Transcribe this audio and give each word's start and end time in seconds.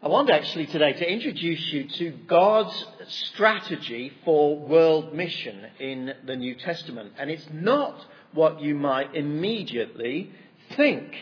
I 0.00 0.06
want 0.06 0.30
actually 0.30 0.66
today 0.66 0.92
to 0.92 1.12
introduce 1.12 1.72
you 1.72 1.88
to 1.88 2.10
God's 2.28 2.86
strategy 3.08 4.12
for 4.24 4.56
world 4.56 5.12
mission 5.12 5.66
in 5.80 6.14
the 6.24 6.36
New 6.36 6.54
Testament. 6.54 7.14
And 7.18 7.28
it's 7.28 7.48
not 7.52 8.06
what 8.32 8.60
you 8.60 8.76
might 8.76 9.16
immediately 9.16 10.30
think. 10.76 11.12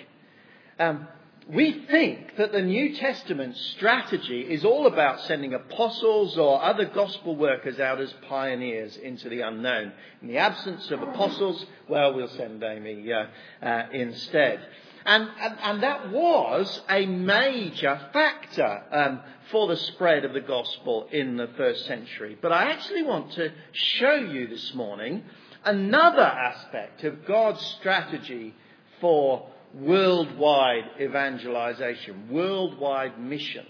Um, 0.79 1.09
we 1.49 1.87
think 1.91 2.37
that 2.37 2.53
the 2.53 2.61
New 2.61 2.97
Testament 2.97 3.57
strategy 3.57 4.43
is 4.43 4.63
all 4.63 4.87
about 4.87 5.21
sending 5.23 5.55
apostles 5.55 6.37
or 6.37 6.63
other 6.63 6.85
gospel 6.85 7.35
workers 7.35 7.81
out 7.81 7.99
as 7.99 8.13
pioneers 8.29 8.95
into 8.99 9.31
the 9.31 9.41
unknown. 9.41 9.93
In 10.21 10.29
the 10.29 10.37
absence 10.37 10.91
of 10.91 11.01
apostles, 11.01 11.65
well, 11.89 12.13
we'll 12.13 12.29
send 12.29 12.63
Amy 12.63 13.11
uh, 13.11 13.65
uh, 13.67 13.87
instead. 13.91 14.61
And, 15.07 15.31
and, 15.41 15.57
and, 15.63 15.83
that 15.85 16.11
was 16.11 16.81
a 16.91 17.07
major 17.07 18.01
factor 18.13 18.83
um, 18.91 19.21
for 19.53 19.69
the 19.69 19.77
spread 19.77 20.25
of 20.25 20.33
the 20.33 20.41
gospel 20.41 21.07
in 21.13 21.37
the 21.37 21.47
first 21.57 21.87
century. 21.87 22.37
But 22.43 22.51
I 22.51 22.73
actually 22.73 23.05
want 23.05 23.31
to 23.35 23.53
show 23.71 24.17
you 24.17 24.49
this 24.49 24.75
morning 24.75 25.23
another 25.65 26.23
aspect 26.23 27.05
of 27.05 27.25
God's 27.25 27.65
strategy 27.79 28.53
for 29.01 29.49
worldwide 29.75 30.91
evangelization, 31.01 32.29
worldwide 32.29 33.21
mission, 33.21 33.67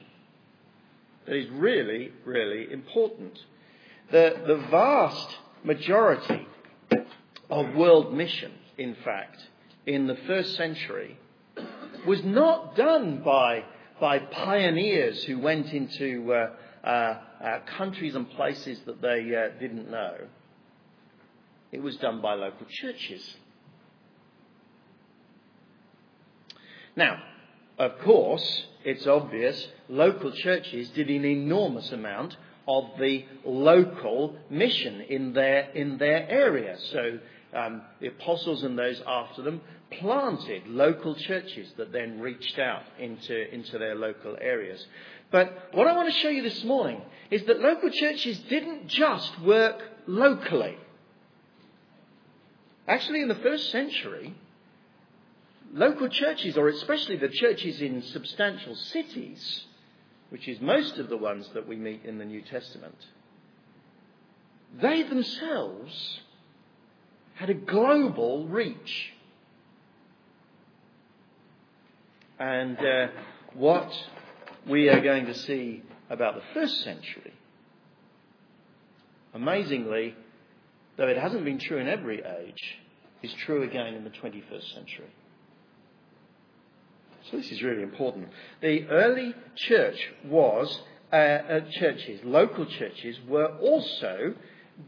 that 1.26 1.37
is 1.37 1.50
really, 1.50 2.12
really 2.24 2.73
important. 2.73 3.38
The, 4.10 4.40
the 4.46 4.56
vast 4.70 5.37
majority 5.64 6.46
of 7.50 7.74
world 7.74 8.14
mission, 8.14 8.52
in 8.78 8.96
fact, 9.04 9.38
in 9.84 10.06
the 10.06 10.16
first 10.26 10.56
century 10.56 11.18
was 12.06 12.23
not 12.24 12.77
done 12.77 13.23
by, 13.24 13.65
by 14.01 14.19
pioneers 14.19 15.24
who 15.24 15.38
went 15.38 15.73
into 15.73 16.32
uh, 16.32 16.51
uh, 16.87 17.18
uh, 17.43 17.59
countries 17.76 18.15
and 18.15 18.30
places 18.30 18.80
that 18.87 19.02
they 19.02 19.35
uh, 19.35 19.59
didn't 19.59 19.90
know. 19.90 20.16
It 21.73 21.82
was 21.82 21.96
done 21.96 22.21
by 22.21 22.35
local 22.35 22.66
churches. 22.68 23.37
Now, 26.95 27.23
of 27.79 27.98
course, 27.98 28.66
it's 28.85 29.07
obvious 29.07 29.68
local 29.88 30.32
churches 30.32 30.88
did 30.91 31.10
an 31.10 31.24
enormous 31.24 31.93
amount 31.93 32.37
of 32.66 32.85
the 32.98 33.24
local 33.45 34.37
mission 34.48 35.02
in 35.02 35.32
their, 35.35 35.70
in 35.70 35.98
their 35.98 36.29
area. 36.29 36.76
So 36.93 37.18
um, 37.54 37.82
the 38.01 38.09
apostles 38.09 38.63
and 38.63 38.79
those 38.79 39.02
after 39.07 39.43
them 39.43 39.60
planted 39.90 40.66
local 40.66 41.15
churches 41.15 41.73
that 41.76 41.92
then 41.92 42.20
reached 42.20 42.59
out 42.59 42.82
into, 42.98 43.54
into 43.54 43.79
their 43.79 43.95
local 43.95 44.37
areas. 44.40 44.84
But 45.30 45.68
what 45.73 45.87
I 45.87 45.96
want 45.96 46.12
to 46.12 46.20
show 46.20 46.29
you 46.29 46.42
this 46.42 46.65
morning 46.65 47.01
is 47.30 47.45
that 47.45 47.60
local 47.60 47.90
churches 47.90 48.38
didn't 48.48 48.88
just 48.88 49.40
work 49.40 49.82
locally. 50.07 50.76
Actually, 52.88 53.23
in 53.23 53.29
the 53.29 53.34
first 53.37 53.70
century, 53.70 54.34
local 55.73 56.09
churches, 56.09 56.57
or 56.57 56.68
especially 56.68 57.16
the 57.16 57.29
churches 57.29 57.80
in 57.80 58.02
substantial 58.02 58.74
cities, 58.76 59.64
which 60.30 60.46
is 60.48 60.60
most 60.60 60.98
of 60.98 61.09
the 61.09 61.16
ones 61.16 61.48
that 61.54 61.66
we 61.66 61.76
meet 61.76 62.04
in 62.04 62.18
the 62.18 62.24
New 62.24 62.42
Testament, 62.42 62.96
they 64.81 65.03
themselves 65.03 66.20
had 67.34 67.50
a 67.50 67.54
global 67.54 68.47
reach. 68.47 69.12
And 72.38 72.78
uh, 72.78 73.09
what 73.54 73.91
we 74.66 74.88
are 74.88 75.00
going 75.00 75.26
to 75.26 75.34
see 75.34 75.82
about 76.10 76.34
the 76.34 76.42
first 76.54 76.82
century, 76.82 77.32
amazingly, 79.34 80.15
though 80.97 81.08
it 81.08 81.16
hasn't 81.16 81.44
been 81.44 81.58
true 81.58 81.78
in 81.78 81.88
every 81.88 82.22
age, 82.22 82.78
is 83.22 83.32
true 83.44 83.62
again 83.62 83.94
in 83.94 84.04
the 84.04 84.10
21st 84.10 84.74
century. 84.74 85.10
So 87.30 87.38
this 87.38 87.50
is 87.50 87.62
really 87.62 87.82
important. 87.82 88.28
The 88.60 88.86
early 88.88 89.34
church 89.56 89.98
was, 90.24 90.80
uh, 91.12 91.16
uh, 91.16 91.60
churches, 91.72 92.20
local 92.22 92.66
churches, 92.66 93.18
were 93.26 93.56
also 93.56 94.34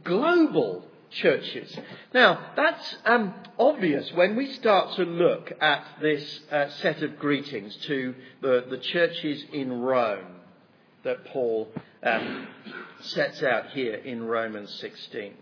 global 0.04 0.84
churches. 1.10 1.76
Now, 2.12 2.52
that's 2.56 2.96
um, 3.04 3.34
obvious 3.58 4.12
when 4.12 4.36
we 4.36 4.52
start 4.52 4.94
to 4.96 5.02
look 5.02 5.52
at 5.60 5.84
this 6.00 6.40
uh, 6.50 6.68
set 6.68 7.02
of 7.02 7.18
greetings 7.18 7.76
to 7.86 8.14
the, 8.40 8.66
the 8.68 8.78
churches 8.78 9.44
in 9.52 9.80
Rome 9.80 10.36
that 11.04 11.24
Paul 11.26 11.68
um, 12.02 12.46
sets 13.00 13.42
out 13.42 13.70
here 13.70 13.94
in 13.94 14.24
Romans 14.24 14.72
16. 14.80 15.34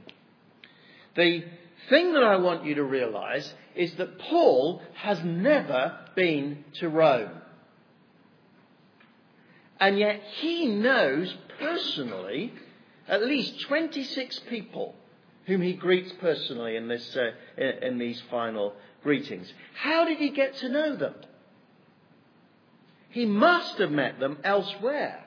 The 1.16 1.44
thing 1.88 2.12
that 2.12 2.22
I 2.22 2.36
want 2.36 2.64
you 2.64 2.74
to 2.76 2.84
realize 2.84 3.52
is 3.74 3.94
that 3.94 4.18
Paul 4.18 4.82
has 4.94 5.22
never 5.22 5.98
been 6.14 6.64
to 6.74 6.88
Rome. 6.88 7.30
And 9.78 9.98
yet 9.98 10.22
he 10.40 10.66
knows 10.66 11.34
personally 11.58 12.52
at 13.08 13.22
least 13.22 13.60
26 13.62 14.40
people 14.48 14.94
whom 15.46 15.62
he 15.62 15.72
greets 15.72 16.12
personally 16.20 16.76
in, 16.76 16.88
this, 16.88 17.16
uh, 17.16 17.30
in, 17.56 17.82
in 17.82 17.98
these 17.98 18.20
final 18.30 18.74
greetings. 19.02 19.52
How 19.74 20.04
did 20.04 20.18
he 20.18 20.30
get 20.30 20.56
to 20.56 20.68
know 20.68 20.96
them? 20.96 21.14
He 23.10 23.24
must 23.24 23.78
have 23.78 23.90
met 23.90 24.20
them 24.20 24.38
elsewhere. 24.44 25.24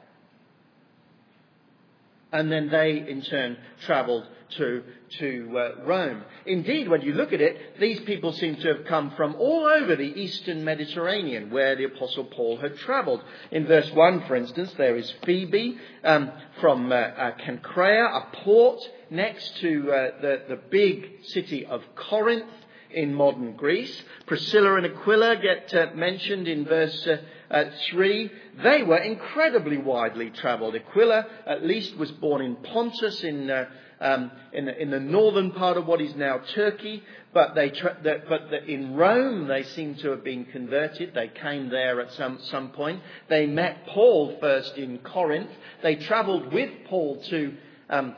And 2.31 2.51
then 2.51 2.69
they, 2.69 3.03
in 3.09 3.23
turn, 3.23 3.57
travelled 3.85 4.27
to, 4.57 4.83
to 5.19 5.57
uh, 5.57 5.85
Rome. 5.85 6.23
Indeed, 6.45 6.87
when 6.87 7.01
you 7.01 7.13
look 7.13 7.33
at 7.33 7.41
it, 7.41 7.79
these 7.79 7.99
people 8.01 8.33
seem 8.33 8.55
to 8.57 8.75
have 8.75 8.85
come 8.85 9.13
from 9.15 9.35
all 9.35 9.65
over 9.65 9.95
the 9.95 10.03
eastern 10.03 10.63
Mediterranean, 10.63 11.49
where 11.49 11.75
the 11.75 11.85
Apostle 11.85 12.25
Paul 12.25 12.57
had 12.57 12.77
travelled. 12.77 13.23
In 13.51 13.65
verse 13.65 13.89
1, 13.91 14.27
for 14.27 14.35
instance, 14.35 14.71
there 14.77 14.95
is 14.95 15.11
Phoebe 15.25 15.79
um, 16.03 16.31
from 16.61 16.91
uh, 16.91 16.95
uh, 16.95 17.31
Cenchrea, 17.37 18.05
a 18.05 18.35
port 18.43 18.79
next 19.11 19.57
to 19.57 19.91
uh, 19.91 20.21
the, 20.21 20.43
the 20.49 20.59
big 20.69 21.25
city 21.25 21.65
of 21.65 21.83
Corinth 21.95 22.45
in 22.91 23.13
modern 23.13 23.53
Greece. 23.55 24.03
Priscilla 24.25 24.75
and 24.75 24.85
Aquila 24.85 25.37
get 25.37 25.73
uh, 25.73 25.93
mentioned 25.95 26.47
in 26.47 26.65
verse 26.65 27.07
uh, 27.07 27.17
uh, 27.51 27.65
3. 27.89 28.31
They 28.63 28.83
were 28.83 28.97
incredibly 28.97 29.77
widely 29.77 30.29
travelled. 30.29 30.75
Aquila, 30.75 31.25
at 31.45 31.65
least, 31.65 31.97
was 31.97 32.11
born 32.11 32.41
in 32.41 32.55
Pontus 32.57 33.23
in, 33.23 33.49
uh, 33.49 33.65
um, 33.99 34.31
in, 34.53 34.65
the, 34.65 34.81
in, 34.81 34.91
the, 34.91 34.99
northern 34.99 35.51
part 35.51 35.77
of 35.77 35.85
what 35.85 36.01
is 36.01 36.15
now 36.15 36.39
Turkey. 36.53 37.03
But, 37.33 37.53
they 37.53 37.69
tra- 37.69 37.97
the, 38.01 38.23
but 38.27 38.49
the, 38.49 38.63
in 38.65 38.95
Rome, 38.95 39.47
they 39.47 39.63
seem 39.63 39.95
to 39.95 40.09
have 40.11 40.23
been 40.23 40.45
converted. 40.45 41.13
They 41.13 41.27
came 41.27 41.69
there 41.69 42.01
at 42.01 42.11
some, 42.13 42.39
some 42.43 42.69
point. 42.69 43.01
They 43.29 43.45
met 43.45 43.85
Paul 43.87 44.37
first 44.39 44.77
in 44.77 44.99
Corinth. 44.99 45.51
They 45.83 45.95
travelled 45.95 46.51
with 46.51 46.71
Paul 46.87 47.21
to 47.29 47.53
um, 47.89 48.15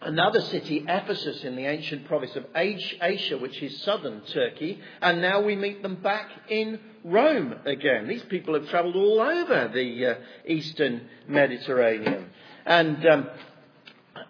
another 0.00 0.40
city, 0.40 0.84
Ephesus, 0.88 1.42
in 1.44 1.56
the 1.56 1.66
ancient 1.66 2.06
province 2.06 2.36
of 2.36 2.46
Asia, 2.54 3.38
which 3.38 3.62
is 3.62 3.82
southern 3.82 4.20
Turkey, 4.22 4.80
and 5.00 5.20
now 5.20 5.40
we 5.40 5.56
meet 5.56 5.82
them 5.82 5.96
back 5.96 6.28
in 6.48 6.78
Rome 7.04 7.54
again. 7.64 8.08
These 8.08 8.24
people 8.24 8.54
have 8.54 8.68
travelled 8.68 8.96
all 8.96 9.20
over 9.20 9.70
the 9.72 10.06
uh, 10.06 10.14
eastern 10.46 11.08
Mediterranean. 11.26 12.30
And, 12.66 13.06
um, 13.06 13.28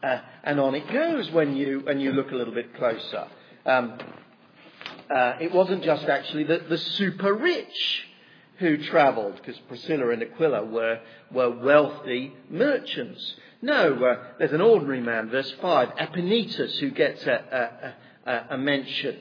uh, 0.03 0.21
and 0.45 0.61
on 0.61 0.75
it 0.75 0.91
goes 0.93 1.31
when 1.33 1.57
you, 1.57 1.81
when 1.81 2.01
you 2.01 2.13
look 2.13 2.31
a 2.31 2.35
little 2.35 2.55
bit 2.55 2.75
closer. 2.77 3.27
Um, 3.67 3.99
uh, 5.15 5.35
it 5.41 5.53
wasn't 5.53 5.83
just 5.83 6.05
actually 6.05 6.45
the, 6.45 6.59
the 6.69 6.79
super 6.79 7.35
rich 7.35 8.07
who 8.59 8.77
travelled, 8.77 9.37
because 9.37 9.59
Priscilla 9.69 10.11
and 10.11 10.23
Aquila 10.23 10.65
were, 10.65 11.01
were 11.33 11.51
wealthy 11.51 12.33
merchants. 12.51 13.37
No, 13.61 13.95
uh, 14.05 14.25
there's 14.39 14.53
an 14.53 14.61
ordinary 14.61 15.01
man, 15.01 15.31
verse 15.31 15.53
5, 15.61 15.89
Epaenetus, 15.99 16.79
who 16.79 16.91
gets 16.91 17.27
a, 17.27 17.95
a, 18.27 18.31
a, 18.31 18.47
a 18.51 18.59
mention, 18.59 19.17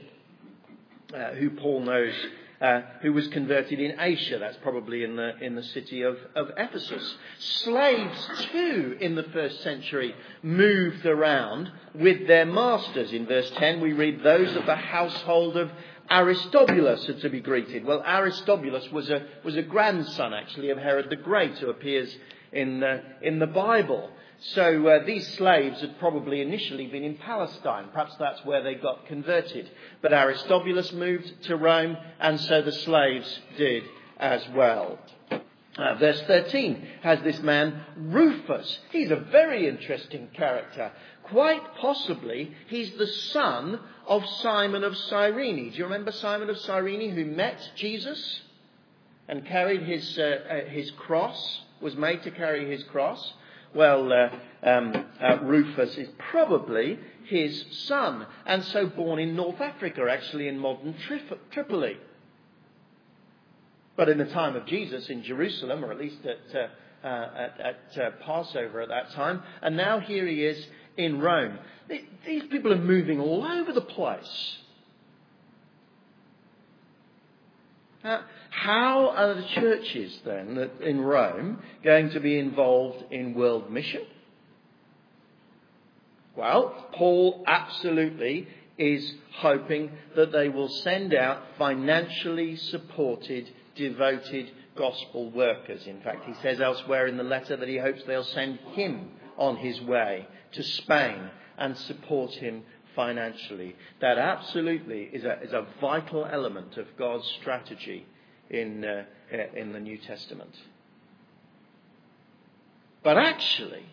uh, 1.12 1.32
who 1.32 1.50
Paul 1.50 1.82
knows, 1.82 2.14
uh, 2.62 2.82
who 3.02 3.14
was 3.14 3.28
converted 3.30 3.80
in 3.80 4.00
Asia. 4.00 4.38
That's 4.38 4.58
probably 4.58 5.04
in 5.04 5.16
the, 5.16 5.38
in 5.40 5.56
the 5.56 5.64
city 5.64 6.04
of, 6.04 6.18
of 6.36 6.52
Ephesus. 6.56 7.16
Slaves, 7.40 8.30
too, 8.52 8.98
in 9.02 9.16
the 9.16 9.24
first 9.24 9.64
century, 9.64 10.14
moved 10.44 11.08
around 11.08 11.72
with 11.96 12.28
their 12.28 12.46
masters. 12.46 13.12
In 13.14 13.26
verse 13.26 13.52
10, 13.58 13.82
we 13.82 13.94
read, 13.94 14.22
Those 14.22 14.56
of 14.56 14.68
the 14.68 14.76
household 14.76 15.58
of 15.58 15.72
Aristobulus 16.12 17.10
are 17.10 17.20
to 17.22 17.30
be 17.30 17.42
greeted. 17.42 17.86
Well, 17.86 18.04
Aristobulus 18.06 18.92
was 18.92 19.10
a, 19.10 19.26
was 19.44 19.56
a 19.56 19.64
grandson, 19.64 20.36
actually, 20.36 20.70
of 20.70 20.78
Herod 20.78 21.10
the 21.10 21.16
Great, 21.16 21.58
who 21.58 21.72
appears 21.72 22.16
in, 22.52 22.84
uh, 22.84 23.02
in 23.24 23.40
the 23.40 23.48
Bible. 23.48 24.12
So 24.40 24.88
uh, 24.88 25.06
these 25.06 25.28
slaves 25.36 25.82
had 25.82 25.98
probably 25.98 26.42
initially 26.42 26.88
been 26.88 27.04
in 27.04 27.16
Palestine. 27.18 27.90
Perhaps 27.92 28.16
that's 28.18 28.46
where 28.46 28.64
they 28.64 28.76
got 28.76 29.08
converted. 29.08 29.70
But 30.02 30.14
Aristobulus 30.14 30.94
moved 30.94 31.44
to 31.44 31.56
Rome, 31.56 31.98
and 32.20 32.40
so 32.40 32.62
the 32.62 32.72
slaves 32.72 33.40
did 33.58 33.84
as 34.18 34.48
well. 34.50 35.00
Uh, 35.32 35.94
verse 35.96 36.22
13 36.24 36.88
has 37.02 37.22
this 37.22 37.40
man, 37.42 37.84
Rufus. 37.96 38.80
He's 38.92 39.12
a 39.12 39.16
very 39.16 39.68
interesting 39.68 40.28
character. 40.34 40.92
Quite 41.24 41.76
possibly, 41.76 42.56
he's 42.68 42.92
the 42.94 43.08
son 43.08 43.80
of 44.08 44.26
Simon 44.42 44.84
of 44.84 44.96
Cyrene. 44.98 45.72
Do 45.72 45.78
you 45.78 45.84
remember 45.84 46.12
Simon 46.12 46.50
of 46.50 46.58
Cyrene 46.60 47.12
who 47.12 47.26
met 47.26 47.72
Jesus 47.76 48.42
and 49.28 49.46
carried 49.46 49.84
his, 49.84 50.18
uh, 50.18 50.38
uh, 50.50 50.70
his 50.70 50.90
cross, 50.92 51.62
was 51.82 51.96
made 51.96 52.24
to 52.24 52.32
carry 52.32 52.70
his 52.72 52.84
cross? 52.86 53.34
Well, 53.78 54.12
uh, 54.12 54.30
um, 54.68 55.06
uh, 55.22 55.38
Rufus 55.44 55.96
is 56.00 56.10
probably 56.32 56.98
his 57.26 57.64
son, 57.86 58.26
and 58.48 58.64
so 58.64 58.88
born 58.88 59.20
in 59.20 59.36
North 59.36 59.62
Africa, 59.62 60.04
actually 60.10 60.48
in 60.48 60.58
modern 60.58 60.96
Tripoli. 61.52 61.98
But 63.96 64.10
in 64.10 64.18
the 64.18 64.26
time 64.26 64.56
of 64.56 64.66
Jesus 64.66 65.10
in 65.10 65.22
Jerusalem, 65.22 65.86
or 65.86 65.92
at 65.92 66.00
least 66.00 66.26
at, 66.26 66.56
uh, 66.56 67.08
uh, 67.08 67.30
at, 67.38 67.60
at 67.60 68.02
uh, 68.02 68.12
Passover 68.26 68.82
at 68.82 68.90
that 68.90 69.12
time, 69.12 69.44
and 69.62 69.78
now 69.78 70.00
here 70.00 70.26
he 70.26 70.44
is 70.44 70.66
in 70.98 71.20
Rome. 71.20 71.60
These 71.88 72.46
people 72.50 72.74
are 72.74 72.80
moving 72.80 73.20
all 73.20 73.46
over 73.46 73.72
the 73.74 73.82
place. 73.82 74.58
How 78.58 79.10
are 79.12 79.36
the 79.36 79.48
churches 79.50 80.20
then 80.26 80.72
in 80.82 81.00
Rome 81.00 81.60
going 81.84 82.10
to 82.10 82.20
be 82.20 82.40
involved 82.40 83.04
in 83.12 83.36
world 83.36 83.72
mission? 83.72 84.02
Well, 86.36 86.88
Paul 86.94 87.44
absolutely 87.46 88.48
is 88.80 89.14
hoping 89.36 89.92
that 90.16 90.32
they 90.32 90.50
will 90.50 90.70
send 90.70 91.14
out 91.14 91.44
financially 91.60 92.56
supported 92.56 93.48
devoted 93.76 94.50
gospel 94.76 95.30
workers. 95.30 95.86
In 95.86 96.02
fact, 96.02 96.26
he 96.26 96.34
says 96.42 96.60
elsewhere 96.60 97.06
in 97.06 97.18
the 97.18 97.24
letter 97.24 97.58
that 97.58 97.70
he 97.70 97.78
hopes 97.78 98.02
they'll 98.08 98.24
send 98.24 98.58
him 98.74 99.10
on 99.38 99.58
his 99.58 99.80
way 99.82 100.28
to 100.54 100.64
Spain 100.64 101.30
and 101.60 101.78
support 101.78 102.32
him 102.32 102.64
financially. 102.96 103.76
That 104.02 104.18
absolutely 104.18 105.10
is 105.14 105.26
a, 105.26 105.42
is 105.44 105.54
a 105.54 105.68
vital 105.80 106.26
element 106.26 106.78
of 106.78 106.88
God's 106.98 107.28
strategy 107.40 108.08
in, 108.50 108.84
uh, 108.84 109.04
in 109.56 109.74
the 109.74 109.80
New 109.80 109.98
Testament. 109.98 110.54
But 113.04 113.18
actually, 113.18 113.86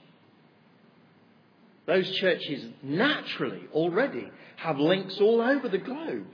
those 1.87 2.11
churches 2.17 2.65
naturally 2.83 3.63
already 3.73 4.29
have 4.57 4.79
links 4.79 5.19
all 5.21 5.41
over 5.41 5.69
the 5.69 5.79
globe. 5.79 6.27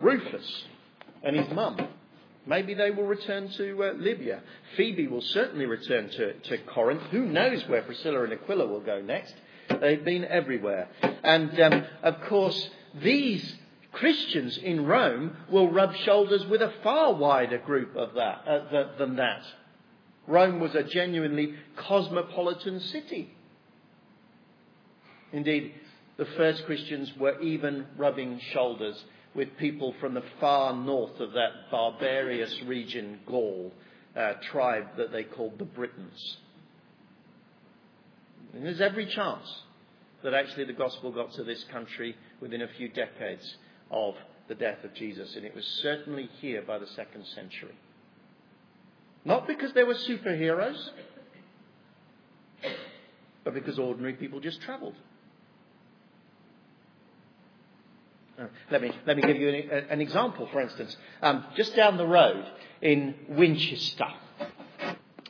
Rufus 0.00 0.64
and 1.22 1.36
his 1.36 1.48
mum. 1.52 1.88
Maybe 2.46 2.72
they 2.74 2.90
will 2.90 3.04
return 3.04 3.50
to 3.50 3.84
uh, 3.84 3.92
Libya. 3.94 4.40
Phoebe 4.76 5.08
will 5.08 5.20
certainly 5.20 5.66
return 5.66 6.08
to, 6.08 6.32
to 6.34 6.58
Corinth. 6.58 7.02
Who 7.10 7.26
knows 7.26 7.66
where 7.68 7.82
Priscilla 7.82 8.24
and 8.24 8.32
Aquila 8.32 8.66
will 8.66 8.80
go 8.80 9.02
next? 9.02 9.34
They've 9.80 10.02
been 10.02 10.24
everywhere. 10.24 10.88
And 11.02 11.60
um, 11.60 11.84
of 12.02 12.22
course, 12.22 12.70
these 13.02 13.56
Christians 13.98 14.56
in 14.58 14.86
Rome 14.86 15.36
will 15.50 15.70
rub 15.72 15.92
shoulders 15.94 16.46
with 16.46 16.62
a 16.62 16.72
far 16.84 17.14
wider 17.14 17.58
group 17.58 17.96
of 17.96 18.14
that, 18.14 18.46
uh, 18.46 18.96
than 18.96 19.16
that. 19.16 19.42
Rome 20.28 20.60
was 20.60 20.74
a 20.76 20.84
genuinely 20.84 21.54
cosmopolitan 21.76 22.78
city. 22.78 23.34
Indeed, 25.32 25.74
the 26.16 26.26
first 26.36 26.64
Christians 26.64 27.12
were 27.18 27.40
even 27.40 27.86
rubbing 27.96 28.40
shoulders 28.52 29.02
with 29.34 29.56
people 29.56 29.94
from 30.00 30.14
the 30.14 30.24
far 30.38 30.74
north 30.74 31.18
of 31.18 31.32
that 31.32 31.70
barbarous 31.70 32.62
region, 32.66 33.18
Gaul, 33.26 33.72
uh, 34.16 34.34
tribe 34.52 34.96
that 34.96 35.10
they 35.10 35.24
called 35.24 35.58
the 35.58 35.64
Britons. 35.64 36.38
And 38.54 38.64
there's 38.64 38.80
every 38.80 39.06
chance 39.06 39.62
that 40.22 40.34
actually 40.34 40.64
the 40.64 40.72
gospel 40.72 41.10
got 41.10 41.32
to 41.32 41.42
this 41.42 41.64
country 41.64 42.16
within 42.40 42.62
a 42.62 42.68
few 42.68 42.88
decades 42.88 43.56
of 43.90 44.14
the 44.48 44.54
death 44.54 44.82
of 44.84 44.94
Jesus, 44.94 45.36
and 45.36 45.44
it 45.44 45.54
was 45.54 45.64
certainly 45.82 46.28
here 46.40 46.62
by 46.62 46.78
the 46.78 46.86
second 46.86 47.26
century. 47.26 47.74
Not 49.24 49.46
because 49.46 49.72
there 49.74 49.86
were 49.86 49.94
superheroes, 49.94 50.90
but 53.44 53.54
because 53.54 53.78
ordinary 53.78 54.14
people 54.14 54.40
just 54.40 54.60
travelled. 54.62 54.94
Uh, 58.40 58.46
let 58.70 58.80
me, 58.80 58.92
let 59.06 59.16
me 59.16 59.22
give 59.22 59.36
you 59.36 59.48
an, 59.48 59.86
an 59.90 60.00
example, 60.00 60.48
for 60.52 60.60
instance. 60.60 60.96
Um, 61.22 61.44
just 61.56 61.74
down 61.74 61.96
the 61.96 62.06
road 62.06 62.44
in 62.80 63.14
Winchester, 63.28 64.06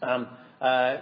um, 0.02 0.28
uh, 0.60 0.96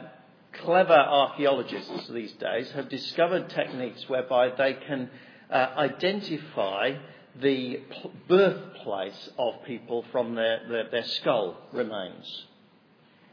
clever 0.52 0.94
archaeologists 0.94 2.08
these 2.08 2.32
days 2.34 2.70
have 2.70 2.88
discovered 2.88 3.50
techniques 3.50 4.08
whereby 4.08 4.50
they 4.56 4.74
can 4.74 5.10
uh, 5.50 5.68
identify 5.76 6.92
the 7.40 7.80
birthplace 8.28 9.30
of 9.38 9.62
people 9.64 10.04
from 10.10 10.34
their, 10.34 10.60
their, 10.68 10.90
their, 10.90 11.04
skull 11.04 11.56
remains. 11.72 12.46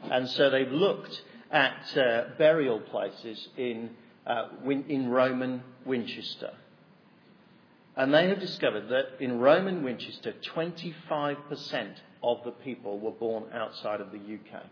And 0.02 0.28
so 0.28 0.50
they've 0.50 0.70
looked 0.70 1.22
at 1.50 1.96
uh, 1.96 2.24
burial 2.36 2.80
places 2.80 3.48
in, 3.56 3.90
uh, 4.26 4.48
in 4.66 5.08
Roman 5.08 5.62
Winchester. 5.86 6.52
And 7.96 8.12
they 8.12 8.28
have 8.28 8.40
discovered 8.40 8.88
that 8.88 9.20
in 9.20 9.38
Roman 9.38 9.82
Winchester, 9.84 10.34
25% 10.54 11.94
of 12.22 12.38
the 12.44 12.50
people 12.50 12.98
were 12.98 13.12
born 13.12 13.44
outside 13.52 14.00
of 14.00 14.10
the 14.10 14.18
UK. 14.18 14.62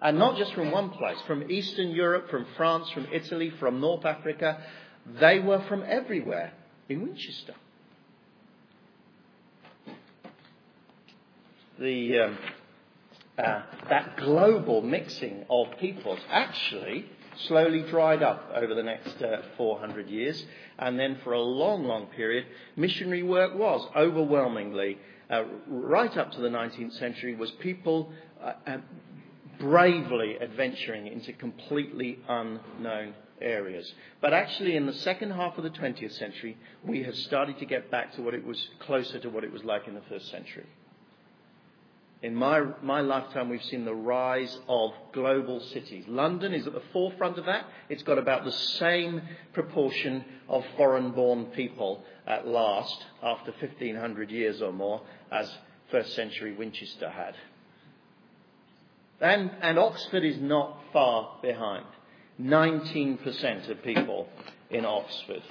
And 0.00 0.18
not 0.18 0.36
just 0.36 0.54
from 0.54 0.70
one 0.70 0.90
place, 0.90 1.18
from 1.26 1.50
Eastern 1.50 1.90
Europe, 1.90 2.30
from 2.30 2.46
France, 2.56 2.90
from 2.90 3.06
Italy, 3.12 3.50
from 3.58 3.80
North 3.80 4.04
Africa. 4.04 4.62
They 5.20 5.38
were 5.38 5.62
from 5.68 5.84
everywhere 5.86 6.52
in 6.88 7.02
Winchester. 7.02 7.54
The, 11.78 12.20
um, 12.20 12.38
uh, 13.38 13.62
that 13.90 14.16
global 14.16 14.80
mixing 14.80 15.44
of 15.50 15.66
peoples 15.78 16.20
actually 16.30 17.06
slowly 17.46 17.82
dried 17.82 18.22
up 18.22 18.50
over 18.54 18.74
the 18.74 18.82
next 18.82 19.22
uh, 19.22 19.42
400 19.56 20.08
years. 20.08 20.44
And 20.78 20.98
then 20.98 21.18
for 21.22 21.32
a 21.32 21.40
long, 21.40 21.84
long 21.84 22.06
period, 22.06 22.46
missionary 22.76 23.22
work 23.22 23.54
was 23.54 23.86
overwhelmingly, 23.94 24.98
uh, 25.30 25.42
right 25.68 26.16
up 26.16 26.32
to 26.32 26.40
the 26.40 26.48
19th 26.48 26.98
century, 26.98 27.34
was 27.34 27.50
people 27.52 28.10
uh, 28.42 28.52
uh, 28.66 28.78
bravely 29.58 30.36
adventuring 30.40 31.06
into 31.06 31.32
completely 31.32 32.18
unknown 32.28 33.14
areas. 33.40 33.92
But 34.20 34.32
actually, 34.32 34.76
in 34.76 34.86
the 34.86 34.92
second 34.92 35.32
half 35.32 35.58
of 35.58 35.64
the 35.64 35.70
20th 35.70 36.12
century, 36.12 36.56
we 36.84 37.02
have 37.02 37.14
started 37.14 37.58
to 37.58 37.66
get 37.66 37.90
back 37.90 38.14
to 38.14 38.22
what 38.22 38.34
it 38.34 38.44
was 38.44 38.68
closer 38.80 39.18
to 39.18 39.28
what 39.28 39.44
it 39.44 39.52
was 39.52 39.64
like 39.64 39.86
in 39.88 39.94
the 39.94 40.02
first 40.08 40.30
century. 40.30 40.66
In 42.22 42.34
my, 42.34 42.62
my 42.82 43.02
lifetime, 43.02 43.50
we've 43.50 43.62
seen 43.62 43.84
the 43.84 43.94
rise 43.94 44.58
of 44.68 44.92
global 45.12 45.60
cities. 45.60 46.04
London 46.08 46.54
is 46.54 46.66
at 46.66 46.72
the 46.72 46.82
forefront 46.92 47.38
of 47.38 47.44
that. 47.44 47.66
It's 47.90 48.02
got 48.02 48.18
about 48.18 48.44
the 48.44 48.52
same 48.52 49.20
proportion 49.52 50.24
of 50.48 50.64
foreign 50.76 51.12
born 51.12 51.46
people 51.46 52.02
at 52.26 52.46
last, 52.46 53.04
after 53.22 53.52
1500 53.52 54.30
years 54.30 54.62
or 54.62 54.72
more, 54.72 55.02
as 55.30 55.52
first 55.90 56.14
century 56.14 56.54
Winchester 56.54 57.10
had. 57.10 57.34
And, 59.20 59.50
and 59.60 59.78
Oxford 59.78 60.24
is 60.24 60.40
not 60.40 60.80
far 60.92 61.38
behind. 61.42 61.86
19% 62.40 63.70
of 63.70 63.82
people 63.82 64.28
in 64.70 64.84
Oxford 64.84 65.42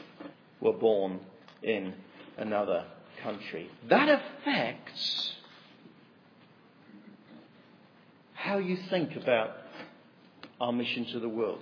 were 0.60 0.74
born 0.74 1.20
in 1.64 1.94
another 2.38 2.86
country. 3.24 3.70
That 3.90 4.10
affects 4.10 5.34
how 8.34 8.58
you 8.58 8.78
think 8.90 9.16
about 9.16 9.52
our 10.62 10.72
mission 10.72 11.06
to 11.14 11.20
the 11.20 11.30
world. 11.30 11.62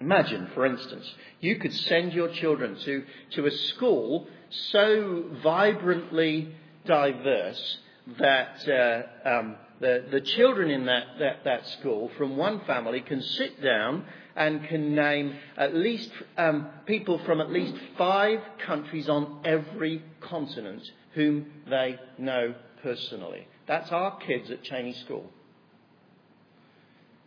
Imagine, 0.00 0.48
for 0.54 0.64
instance, 0.64 1.12
you 1.40 1.56
could 1.56 1.74
send 1.74 2.14
your 2.14 2.30
children 2.30 2.76
to, 2.84 3.04
to 3.32 3.46
a 3.46 3.50
school 3.50 4.26
so 4.72 5.24
vibrantly 5.42 6.54
diverse 6.86 7.78
that 8.18 9.06
uh, 9.24 9.28
um, 9.28 9.56
the, 9.80 10.04
the 10.10 10.20
children 10.20 10.70
in 10.70 10.86
that, 10.86 11.04
that, 11.18 11.44
that 11.44 11.66
school 11.78 12.10
from 12.18 12.36
one 12.36 12.60
family 12.66 13.00
can 13.00 13.22
sit 13.22 13.62
down 13.62 14.04
and 14.36 14.66
can 14.68 14.94
name 14.94 15.34
at 15.56 15.74
least 15.74 16.10
um, 16.36 16.68
people 16.86 17.18
from 17.24 17.40
at 17.40 17.50
least 17.50 17.74
five 17.96 18.40
countries 18.66 19.08
on 19.08 19.40
every 19.44 20.02
continent 20.20 20.82
whom 21.14 21.46
they 21.68 21.98
know 22.18 22.54
personally. 22.82 23.46
That's 23.66 23.90
our 23.90 24.18
kids 24.18 24.50
at 24.50 24.62
Cheney 24.62 24.94
School. 25.04 25.24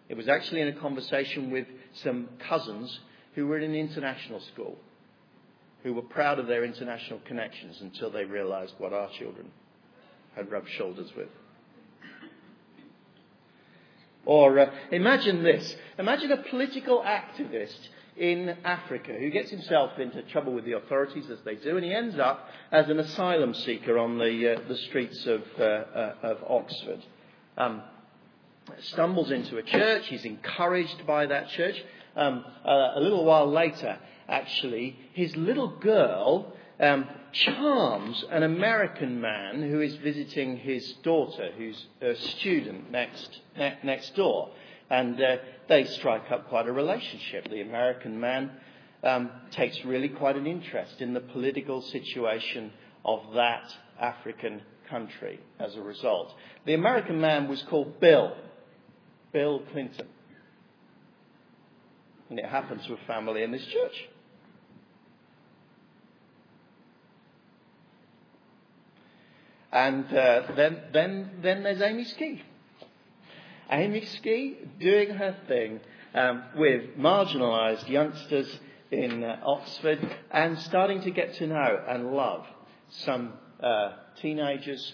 It 0.09 0.15
was 0.15 0.27
actually 0.27 0.61
in 0.61 0.67
a 0.67 0.79
conversation 0.79 1.49
with 1.49 1.65
some 2.03 2.29
cousins 2.47 2.99
who 3.35 3.47
were 3.47 3.57
in 3.57 3.71
an 3.71 3.75
international 3.75 4.41
school 4.53 4.77
who 5.81 5.93
were 5.93 6.01
proud 6.01 6.39
of 6.39 6.47
their 6.47 6.63
international 6.63 7.19
connections 7.25 7.81
until 7.81 8.09
they 8.09 8.23
realized 8.23 8.73
what 8.77 8.93
our 8.93 9.09
children 9.19 9.47
had 10.35 10.49
rubbed 10.51 10.69
shoulders 10.69 11.11
with. 11.15 11.27
Or 14.25 14.59
uh, 14.59 14.71
imagine 14.91 15.43
this. 15.43 15.75
Imagine 15.97 16.31
a 16.31 16.37
political 16.37 17.01
activist 17.01 17.77
in 18.15 18.55
Africa 18.63 19.13
who 19.13 19.29
gets 19.31 19.49
himself 19.49 19.97
into 19.99 20.21
trouble 20.23 20.53
with 20.53 20.65
the 20.65 20.73
authorities 20.73 21.29
as 21.29 21.39
they 21.43 21.55
do, 21.55 21.75
and 21.75 21.85
he 21.85 21.93
ends 21.93 22.17
up 22.19 22.47
as 22.71 22.89
an 22.89 22.99
asylum 22.99 23.53
seeker 23.53 23.97
on 23.97 24.17
the, 24.17 24.53
uh, 24.55 24.67
the 24.67 24.77
streets 24.77 25.25
of, 25.25 25.41
uh, 25.59 25.63
uh 25.63 26.15
of 26.23 26.37
Oxford. 26.47 27.03
Um, 27.57 27.81
stumbles 28.79 29.31
into 29.31 29.57
a 29.57 29.63
church, 29.63 30.07
he's 30.07 30.25
encouraged 30.25 31.05
by 31.05 31.25
that 31.25 31.49
church. 31.49 31.83
Um, 32.15 32.45
uh, 32.63 32.91
a 32.95 32.99
little 32.99 33.25
while 33.25 33.51
later, 33.51 33.97
actually, 34.29 34.97
his 35.13 35.35
little 35.35 35.67
girl 35.79 36.53
um, 36.79 37.07
charms 37.33 38.23
an 38.29 38.43
American 38.43 39.19
man 39.19 39.61
who 39.61 39.81
is 39.81 39.95
visiting 39.97 40.57
his 40.57 40.93
daughter, 41.03 41.49
who's 41.57 41.85
a 42.01 42.15
student 42.15 42.91
next, 42.91 43.39
ne- 43.57 43.77
next 43.83 44.15
door. 44.15 44.49
And 44.89 45.19
uh, 45.21 45.37
they 45.67 45.85
strike 45.85 46.31
up 46.31 46.49
quite 46.49 46.67
a 46.67 46.71
relationship. 46.71 47.49
The 47.49 47.61
American 47.61 48.19
man 48.19 48.51
um, 49.03 49.31
takes 49.51 49.83
really 49.83 50.09
quite 50.09 50.35
an 50.35 50.47
interest 50.47 51.01
in 51.01 51.13
the 51.13 51.19
political 51.19 51.81
situation 51.81 52.71
of 53.03 53.21
that 53.33 53.73
African 53.99 54.61
country 54.89 55.39
as 55.59 55.75
a 55.75 55.81
result. 55.81 56.33
The 56.65 56.73
American 56.73 57.19
man 57.19 57.47
was 57.47 57.61
called 57.63 57.99
Bill, 57.99 58.35
Bill 59.31 59.63
Clinton. 59.71 60.07
And 62.29 62.39
it 62.39 62.45
happens 62.45 62.85
to 62.85 62.93
a 62.93 63.07
family 63.07 63.43
in 63.43 63.51
this 63.51 63.65
church. 63.65 64.09
And 69.73 70.05
uh, 70.13 70.43
then, 70.55 70.81
then, 70.93 71.31
then 71.41 71.63
there's 71.63 71.81
Amy 71.81 72.05
Ski. 72.05 72.43
Amy 73.71 74.05
Ski 74.05 74.55
doing 74.79 75.09
her 75.09 75.35
thing 75.47 75.79
um, 76.13 76.43
with 76.55 76.95
marginalised 76.95 77.89
youngsters 77.89 78.59
in 78.91 79.23
uh, 79.23 79.39
Oxford 79.43 80.15
and 80.29 80.59
starting 80.59 81.01
to 81.01 81.09
get 81.09 81.33
to 81.35 81.47
know 81.47 81.83
and 81.87 82.11
love 82.11 82.45
some 82.89 83.33
uh, 83.63 83.93
teenagers. 84.21 84.93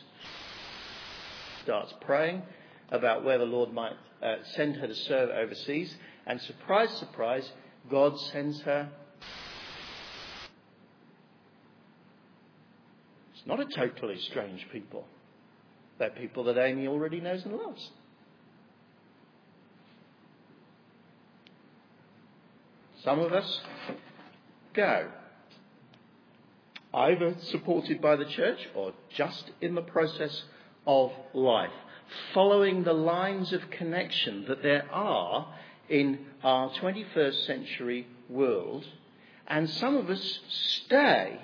Starts 1.64 1.94
praying 2.00 2.42
about 2.90 3.26
where 3.26 3.38
the 3.38 3.44
Lord 3.44 3.74
might 3.74 3.98
uh, 4.24 4.36
send 4.56 4.78
her 4.78 4.88
to 4.88 4.96
serve 4.96 5.30
overseas. 5.30 5.94
And 6.26 6.40
surprise, 6.40 6.90
surprise, 7.00 7.52
God 7.92 8.18
sends 8.18 8.62
her 8.62 8.90
not 13.46 13.60
a 13.60 13.66
totally 13.66 14.18
strange 14.20 14.68
people. 14.72 15.06
They're 15.98 16.10
people 16.10 16.46
that 16.46 16.58
Amy 16.58 16.88
already 16.88 17.20
knows 17.20 17.44
and 17.44 17.56
loves. 17.56 17.92
Some 23.04 23.20
of 23.20 23.32
us 23.32 23.62
go, 24.74 25.10
either 26.94 27.36
supported 27.44 28.02
by 28.02 28.16
the 28.16 28.26
church 28.26 28.68
or 28.76 28.94
just 29.16 29.52
in 29.62 29.76
the 29.76 29.82
process 29.82 30.44
of 30.86 31.12
life, 31.34 31.72
following 32.34 32.84
the 32.84 32.94
lines 32.94 33.54
of 33.54 33.70
connection 33.70 34.46
that 34.48 34.64
there 34.64 34.86
are 34.92 35.54
in 35.88 36.20
our 36.44 36.70
21st 36.72 37.46
century 37.46 38.08
world, 38.28 38.86
and 39.48 39.70
some 39.70 39.96
of 39.96 40.10
us 40.10 40.40
stay 40.48 41.40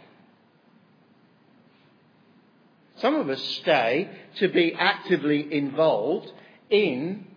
some 3.05 3.13
of 3.13 3.29
us 3.29 3.39
stay 3.61 4.09
to 4.37 4.47
be 4.47 4.73
actively 4.73 5.53
involved 5.53 6.31
in 6.71 7.27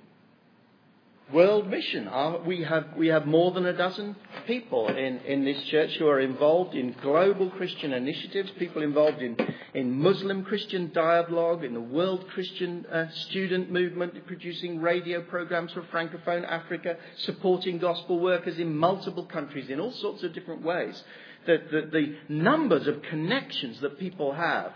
world 1.31 1.69
mission. 1.69 2.09
We 2.47 2.63
have, 2.63 2.97
we 2.97 3.09
have 3.09 3.27
more 3.27 3.53
than 3.53 3.67
a 3.67 3.75
dozen 3.75 4.17
people 4.47 4.89
in, 4.89 5.19
in 5.27 5.45
this 5.45 5.63
church 5.65 5.91
who 5.99 6.07
are 6.09 6.21
involved 6.21 6.75
in 6.75 6.97
global 7.03 7.51
Christian 7.51 7.93
initiatives, 7.93 8.51
people 8.59 8.81
involved 8.81 9.21
in, 9.21 9.37
in 9.75 9.93
Muslim 9.93 10.43
Christian 10.43 10.91
dialogue, 10.95 11.63
in 11.63 11.75
the 11.75 11.83
World 11.83 12.27
Christian 12.29 12.87
uh, 12.87 13.11
Student 13.29 13.71
Movement, 13.71 14.27
producing 14.27 14.81
radio 14.81 15.21
programs 15.21 15.73
for 15.73 15.83
Francophone 15.83 16.49
Africa, 16.49 16.97
supporting 17.27 17.77
gospel 17.77 18.21
workers 18.21 18.59
in 18.59 18.75
multiple 18.75 19.27
countries 19.27 19.69
in 19.69 19.81
all 19.81 19.93
sorts 19.93 20.23
of 20.23 20.33
different 20.33 20.63
ways. 20.63 21.05
The, 21.45 21.59
the, 21.71 21.91
the 21.93 22.17
numbers 22.35 22.87
of 22.87 23.03
connections 23.03 23.83
that 23.83 23.99
people 23.99 24.33
have 24.33 24.73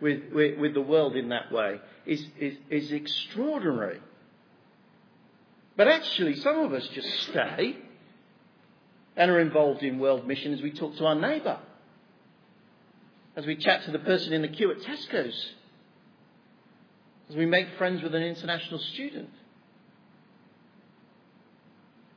with, 0.00 0.32
with, 0.32 0.58
with 0.58 0.74
the 0.74 0.80
world 0.80 1.16
in 1.16 1.28
that 1.30 1.52
way 1.52 1.80
is, 2.06 2.24
is, 2.38 2.56
is 2.70 2.92
extraordinary. 2.92 4.00
But 5.76 5.88
actually, 5.88 6.36
some 6.36 6.58
of 6.60 6.72
us 6.72 6.86
just 6.88 7.08
stay 7.30 7.76
and 9.16 9.30
are 9.30 9.40
involved 9.40 9.82
in 9.82 9.98
world 9.98 10.26
mission 10.26 10.52
as 10.52 10.62
we 10.62 10.70
talk 10.70 10.96
to 10.96 11.06
our 11.06 11.14
neighbour, 11.14 11.58
as 13.36 13.46
we 13.46 13.56
chat 13.56 13.84
to 13.84 13.90
the 13.90 13.98
person 13.98 14.32
in 14.32 14.42
the 14.42 14.48
queue 14.48 14.70
at 14.70 14.78
Tesco's, 14.78 15.52
as 17.28 17.36
we 17.36 17.46
make 17.46 17.66
friends 17.78 18.02
with 18.02 18.14
an 18.14 18.22
international 18.22 18.80
student, 18.80 19.30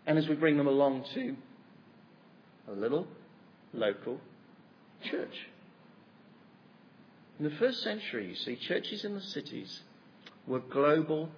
and 0.05 0.17
as 0.17 0.27
we 0.27 0.35
bring 0.35 0.57
them 0.57 0.67
along 0.67 1.05
to 1.13 1.35
a 2.69 2.73
little 2.73 3.07
local 3.73 4.19
church. 5.09 5.47
In 7.39 7.45
the 7.45 7.55
first 7.57 7.81
century, 7.81 8.29
you 8.29 8.35
see, 8.35 8.55
churches 8.55 9.03
in 9.03 9.15
the 9.15 9.21
cities 9.21 9.81
were 10.47 10.59
global 10.59 11.29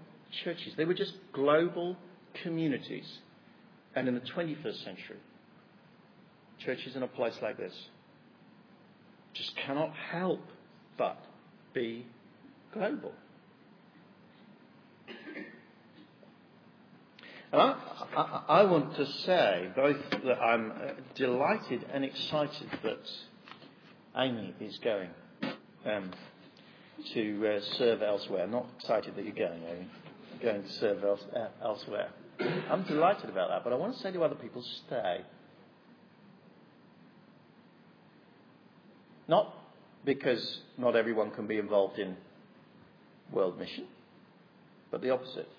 churches. 0.44 0.74
They 0.76 0.86
were 0.86 0.94
just 0.94 1.14
global 1.32 1.98
communities. 2.44 3.20
And 3.96 4.08
in 4.08 4.16
the 4.16 4.22
21st 4.22 4.84
century, 4.84 5.20
churches 6.60 6.96
in 6.96 7.04
a 7.04 7.08
place 7.08 7.38
like 7.42 7.58
this 7.58 7.74
just 9.34 9.56
cannot 9.56 9.94
help 9.94 10.42
but 10.98 11.18
be 11.74 12.06
global. 12.74 13.14
And 17.52 17.62
I, 17.62 17.76
I, 18.18 18.44
I, 18.50 18.64
want 18.64 18.96
to 18.96 19.06
say 19.06 19.70
both 19.76 19.98
that 20.26 20.42
I'm 20.42 20.74
delighted 21.14 21.86
and 21.94 22.04
excited 22.04 22.68
that 22.84 23.10
Amy 24.18 24.54
is 24.60 24.78
going 24.80 25.10
um, 25.86 26.12
to 27.14 27.48
uh, 27.48 27.60
serve 27.78 28.02
elsewhere. 28.02 28.44
I'm 28.44 28.52
Not 28.52 28.68
excited 28.80 29.16
that 29.16 29.26
you're 29.26 29.34
going, 29.34 29.62
you? 29.62 29.86
Going 30.42 30.64
to 30.64 30.72
serve 30.74 31.04
uh, 31.04 31.48
elsewhere. 31.64 32.10
I'm 32.70 32.84
delighted 32.84 33.30
about 33.30 33.50
that, 33.50 33.64
but 33.64 33.72
I 33.72 33.76
want 33.78 33.96
to 33.96 34.02
say 34.02 34.12
to 34.12 34.24
other 34.24 34.36
people, 34.36 34.64
stay. 34.88 35.22
Not 39.28 39.54
because 40.04 40.60
not 40.78 40.96
everyone 40.96 41.32
can 41.32 41.48
be 41.48 41.58
involved 41.58 41.98
in 41.98 42.16
world 43.32 43.58
mission, 43.58 43.86
but 44.92 45.02
the 45.02 45.10
opposite. 45.10 45.50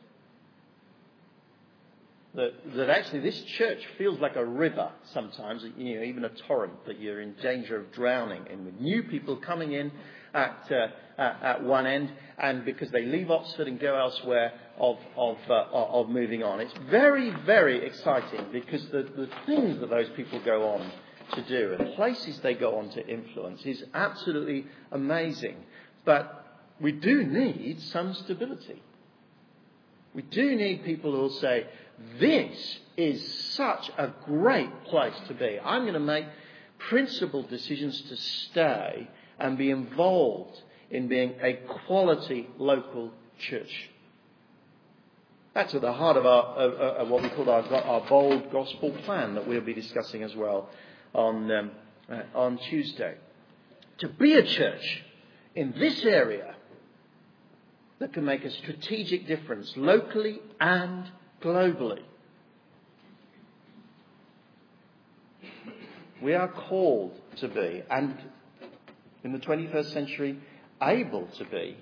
That, 2.35 2.53
that 2.77 2.91
actually 2.91 3.21
this 3.21 3.41
church 3.57 3.83
feels 3.97 4.21
like 4.21 4.37
a 4.37 4.45
river 4.45 4.91
sometimes, 5.15 5.65
you 5.79 5.97
know, 5.97 6.05
even 6.05 6.25
a 6.27 6.29
torrent 6.47 6.85
that 6.87 7.01
you're 7.01 7.23
in 7.23 7.33
danger 7.43 7.79
of 7.79 7.91
drowning 7.93 8.47
in, 8.53 8.67
with 8.67 8.79
new 8.79 9.05
people 9.05 9.37
coming 9.37 9.73
in 9.73 9.91
at, 10.35 10.71
uh, 11.19 11.23
at, 11.43 11.63
one 11.63 11.87
end, 11.87 12.13
and 12.39 12.65
because 12.65 12.91
they 12.91 13.05
leave 13.05 13.31
Oxford 13.31 13.69
and 13.69 13.81
go 13.81 13.97
elsewhere, 13.97 14.53
of, 14.79 14.99
of, 15.17 15.39
uh, 15.49 15.65
of 15.73 16.09
moving 16.09 16.43
on. 16.43 16.61
It's 16.61 16.75
very, 16.91 17.31
very 17.45 17.87
exciting 17.87 18.47
because 18.53 18.85
the, 18.89 19.03
the 19.03 19.29
things 19.47 19.81
that 19.81 19.91
those 19.91 20.09
people 20.11 20.41
go 20.45 20.69
on 20.71 20.93
to 21.33 21.43
do 21.43 21.77
and 21.79 21.95
places 21.95 22.39
they 22.41 22.55
go 22.55 22.79
on 22.79 22.91
to 22.91 23.07
influence 23.07 23.65
is 23.65 23.83
absolutely 23.95 24.67
amazing. 24.93 25.57
But 26.05 26.45
we 26.81 26.93
do 26.93 27.25
need 27.25 27.81
some 27.81 28.15
stability. 28.15 28.83
We 30.15 30.23
do 30.23 30.57
need 30.57 30.85
people 30.85 31.13
who 31.13 31.19
will 31.19 31.31
say, 31.31 31.67
this 32.19 32.79
is 32.97 33.53
such 33.55 33.91
a 33.99 34.13
great 34.25 34.85
place 34.85 35.17
to 35.29 35.35
be. 35.35 35.59
I'm 35.63 35.83
going 35.83 35.95
to 35.95 36.01
make 36.01 36.27
principled 36.79 37.49
decisions 37.49 38.01
to 38.03 38.17
stay 38.17 39.09
and 39.39 39.59
be 39.59 39.71
involved 39.71 40.61
in 40.91 41.09
being 41.09 41.35
a 41.43 41.55
quality 41.87 42.49
local 42.59 43.13
church. 43.39 43.91
That's 45.55 45.75
at 45.75 45.81
the 45.81 45.93
heart 45.93 46.17
of, 46.17 46.27
our, 46.27 46.43
of, 46.43 46.73
of 46.75 47.09
what 47.09 47.23
we 47.23 47.31
call 47.31 47.49
our, 47.49 47.63
our, 47.63 48.07
bold 48.09 48.53
gospel 48.53 48.91
plan 49.05 49.35
that 49.35 49.49
we'll 49.49 49.63
be 49.63 49.73
discussing 49.73 50.23
as 50.23 50.35
well 50.37 50.69
on, 51.15 51.51
um, 51.51 51.71
uh, 52.11 52.23
on 52.35 52.59
Tuesday. 52.59 53.15
To 53.99 54.09
be 54.09 54.35
a 54.35 54.43
church 54.43 55.03
in 55.55 55.73
this 55.79 56.05
area 56.05 56.55
that 57.99 58.13
can 58.13 58.25
make 58.25 58.45
a 58.45 58.51
strategic 58.51 59.27
difference 59.27 59.73
locally 59.77 60.41
and 60.61 61.11
globally. 61.43 62.03
We 66.23 66.35
are 66.35 66.49
called 66.49 67.19
to 67.39 67.49
be, 67.49 67.83
and 67.91 68.17
in 69.27 69.33
the 69.33 69.39
21st 69.41 69.93
century, 69.93 70.39
able 70.81 71.27
to 71.37 71.45
be 71.47 71.77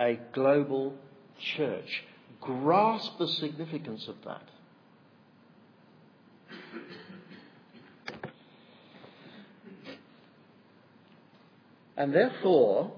a 0.00 0.18
global 0.32 0.92
church. 1.56 2.02
Grasp 2.40 3.12
the 3.20 3.28
significance 3.28 4.08
of 4.08 4.16
that. 4.24 4.42
And 11.96 12.12
therefore, 12.12 12.90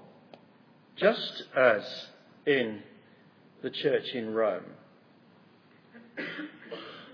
just 0.96 1.42
as 1.54 1.82
in 2.46 2.80
the 3.62 3.68
church 3.68 4.14
in 4.14 4.32
Rome, 4.32 4.64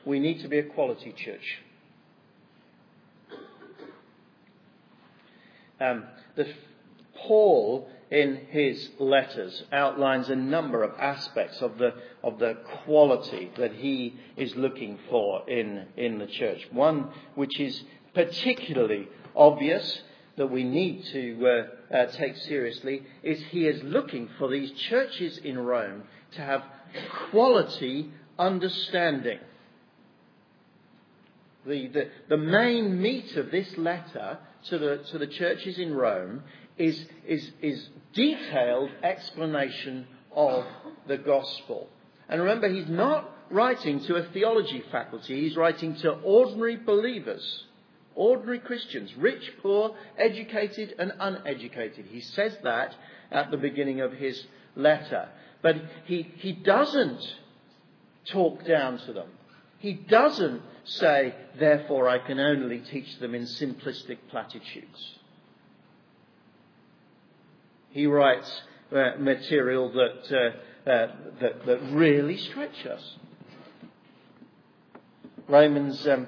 we 0.05 0.21
need 0.21 0.40
to 0.43 0.49
be 0.49 0.61
a 0.61 0.64
quality 0.64 1.12
church. 1.16 1.59
Um, 5.81 6.05
the, 6.37 6.47
Paul, 7.26 7.88
in 8.11 8.37
his 8.50 8.88
letters, 8.99 9.64
outlines 9.73 10.28
a 10.28 10.37
number 10.37 10.83
of 10.83 10.99
aspects 10.99 11.61
of 11.61 11.78
the, 11.78 11.95
of 12.23 12.38
the 12.38 12.56
quality 12.85 13.50
that 13.59 13.73
he 13.73 14.14
is 14.37 14.54
looking 14.54 14.99
for 15.11 15.49
in, 15.49 15.87
in 15.97 16.18
the 16.18 16.26
church. 16.26 16.66
One 16.71 17.11
which 17.35 17.59
is 17.59 17.83
particularly 18.14 19.09
obvious 19.35 20.02
that 20.37 20.50
we 20.50 20.64
need 20.64 21.04
to 21.06 21.47
uh, 21.92 21.95
uh, 21.95 22.06
take 22.12 22.37
seriously 22.37 23.02
is 23.23 23.40
he 23.50 23.66
is 23.66 23.83
looking 23.83 24.28
for 24.38 24.49
these 24.49 24.71
churches 24.88 25.38
in 25.38 25.59
Rome 25.59 26.04
to 26.33 26.42
have 26.42 26.62
quality 27.30 28.11
understanding. 28.38 29.38
The, 31.66 31.88
the, 31.88 32.09
the 32.28 32.37
main 32.37 33.00
meat 33.00 33.35
of 33.37 33.50
this 33.50 33.76
letter 33.76 34.38
to 34.68 34.78
the, 34.78 35.04
to 35.11 35.18
the 35.18 35.26
churches 35.26 35.78
in 35.78 35.95
Rome 35.95 36.42
is, 36.78 37.06
is, 37.26 37.50
is 37.62 37.88
detailed 38.12 38.90
explanation 39.02 40.06
of 40.35 40.64
the 41.06 41.16
gospel. 41.16 41.88
And 42.28 42.40
remember, 42.40 42.68
he's 42.68 42.88
not 42.88 43.30
writing 43.50 44.00
to 44.00 44.16
a 44.16 44.25
theology 44.30 44.83
faculty, 44.90 45.42
he's 45.42 45.56
writing 45.56 45.95
to 45.97 46.11
ordinary 46.11 46.76
believers, 46.76 47.64
ordinary 48.14 48.59
Christians, 48.59 49.14
rich, 49.16 49.52
poor, 49.62 49.95
educated, 50.18 50.95
and 50.99 51.12
uneducated. 51.21 52.06
He 52.06 52.21
says 52.21 52.56
that 52.64 52.95
at 53.30 53.50
the 53.50 53.56
beginning 53.56 54.00
of 54.00 54.12
his 54.12 54.45
letter. 54.75 55.28
But 55.62 55.76
he, 56.06 56.30
he 56.38 56.52
doesn't 56.52 57.21
talk 58.30 58.64
down 58.66 58.99
to 59.06 59.12
them. 59.12 59.28
He 59.78 59.92
doesn't 59.92 60.62
say, 60.85 61.35
therefore, 61.59 62.09
I 62.09 62.18
can 62.18 62.40
only 62.40 62.80
teach 62.80 63.18
them 63.18 63.35
in 63.35 63.42
simplistic 63.42 64.18
platitudes. 64.30 65.16
He 67.97 68.05
writes 68.05 68.61
uh, 68.93 69.12
material 69.19 69.91
that, 69.91 70.31
uh, 70.87 70.91
uh, 70.91 71.12
that, 71.41 71.65
that, 71.65 71.79
really 71.93 72.37
stretch 72.37 72.85
us. 72.85 73.17
Romans 75.49 76.07
um, 76.07 76.26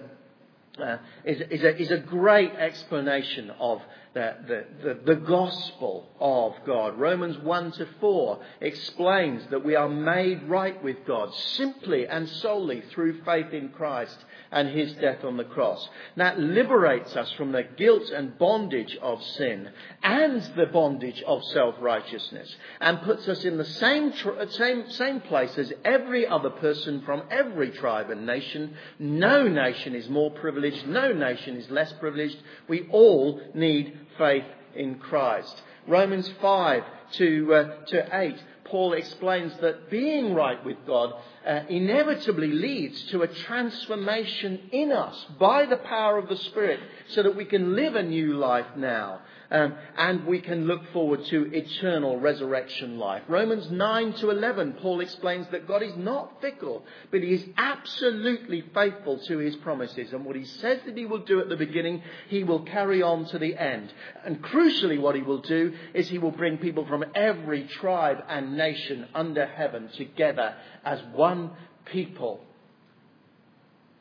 uh, 0.78 0.96
is, 1.26 1.42
is, 1.50 1.62
a, 1.62 1.76
is, 1.76 1.90
a, 1.90 1.98
great 1.98 2.52
explanation 2.54 3.50
of 3.60 3.82
the, 4.14 4.64
the, 4.82 4.94
the, 5.04 5.14
gospel 5.16 6.08
of 6.18 6.54
God. 6.66 6.98
Romans 6.98 7.38
1 7.38 7.72
to 7.72 7.86
4 8.00 8.40
explains 8.60 9.46
that 9.50 9.64
we 9.64 9.76
are 9.76 9.88
made 9.88 10.48
right 10.48 10.82
with 10.82 10.96
God 11.06 11.34
simply 11.34 12.06
and 12.06 12.28
solely 12.28 12.82
through 12.90 13.22
faith 13.22 13.52
in 13.52 13.68
Christ 13.68 14.16
and 14.50 14.68
his 14.68 14.94
death 14.94 15.24
on 15.24 15.36
the 15.36 15.44
cross. 15.44 15.88
That 16.16 16.40
liberates 16.40 17.14
us 17.16 17.30
from 17.32 17.52
the 17.52 17.64
guilt 17.76 18.10
and 18.10 18.38
bondage 18.38 18.96
of 19.02 19.22
sin 19.22 19.70
and 20.02 20.42
the 20.56 20.66
bondage 20.66 21.22
of 21.26 21.44
self-righteousness 21.44 22.56
and 22.80 23.02
puts 23.02 23.28
us 23.28 23.44
in 23.44 23.58
the 23.58 23.64
same, 23.64 24.12
same, 24.50 24.90
same 24.90 25.20
place 25.20 25.56
as 25.58 25.72
every 25.84 26.26
other 26.26 26.50
person 26.50 27.02
from 27.02 27.24
every 27.30 27.70
tribe 27.70 28.10
and 28.10 28.26
nation. 28.26 28.74
No 28.98 29.46
nation 29.46 29.94
is 29.94 30.08
more 30.08 30.30
privileged. 30.30 30.86
No 30.86 31.12
nation 31.12 31.56
is 31.56 31.70
less 31.70 31.92
privileged. 31.94 32.38
We 32.68 32.88
all 32.90 33.40
need 33.54 33.98
faith 34.18 34.44
in 34.74 34.96
Christ. 34.96 35.62
Romans 35.86 36.30
5 36.40 36.84
to, 37.12 37.54
uh, 37.54 37.84
to 37.86 38.08
8 38.12 38.36
Paul 38.70 38.92
explains 38.92 39.56
that 39.60 39.90
being 39.90 40.34
right 40.34 40.62
with 40.64 40.76
God 40.86 41.14
uh, 41.46 41.60
inevitably 41.68 42.48
leads 42.48 43.02
to 43.10 43.22
a 43.22 43.28
transformation 43.28 44.68
in 44.72 44.92
us 44.92 45.26
by 45.38 45.66
the 45.66 45.76
power 45.76 46.18
of 46.18 46.28
the 46.28 46.36
Spirit 46.36 46.80
so 47.08 47.22
that 47.22 47.36
we 47.36 47.44
can 47.44 47.74
live 47.74 47.94
a 47.94 48.02
new 48.02 48.34
life 48.34 48.66
now 48.76 49.20
um, 49.50 49.74
and 49.96 50.26
we 50.26 50.40
can 50.40 50.66
look 50.66 50.82
forward 50.92 51.24
to 51.26 51.50
eternal 51.54 52.20
resurrection 52.20 52.98
life. 52.98 53.22
Romans 53.28 53.70
9 53.70 54.12
to 54.14 54.30
11, 54.30 54.74
Paul 54.74 55.00
explains 55.00 55.46
that 55.48 55.66
God 55.66 55.82
is 55.82 55.96
not 55.96 56.40
fickle, 56.40 56.84
but 57.10 57.22
he 57.22 57.32
is 57.32 57.44
absolutely 57.56 58.64
faithful 58.74 59.18
to 59.26 59.38
his 59.38 59.56
promises. 59.56 60.12
And 60.12 60.24
what 60.24 60.36
he 60.36 60.44
says 60.44 60.80
that 60.84 60.96
he 60.96 61.06
will 61.06 61.24
do 61.24 61.40
at 61.40 61.48
the 61.48 61.56
beginning, 61.56 62.02
he 62.28 62.44
will 62.44 62.60
carry 62.60 63.02
on 63.02 63.24
to 63.26 63.38
the 63.38 63.56
end. 63.56 63.92
And 64.24 64.42
crucially, 64.42 65.00
what 65.00 65.14
he 65.14 65.22
will 65.22 65.40
do 65.40 65.72
is 65.94 66.08
he 66.08 66.18
will 66.18 66.30
bring 66.30 66.58
people 66.58 66.86
from 66.86 67.04
every 67.14 67.64
tribe 67.64 68.22
and 68.28 68.56
nation 68.56 69.06
under 69.14 69.46
heaven 69.46 69.88
together 69.96 70.54
as 70.84 71.00
one 71.14 71.52
people 71.86 72.44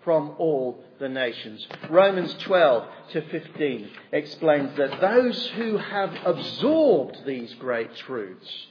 from 0.08 0.34
all 0.38 0.82
the 1.00 1.10
nations. 1.10 1.68
Romans 1.90 2.34
12 2.40 2.88
to 3.12 3.22
15 3.30 3.90
explains 4.14 4.74
that 4.78 5.02
those 5.02 5.48
who 5.48 5.76
have 5.76 6.16
absorbed 6.24 7.26
these 7.26 7.54
great 7.56 7.94
truths 7.94 8.68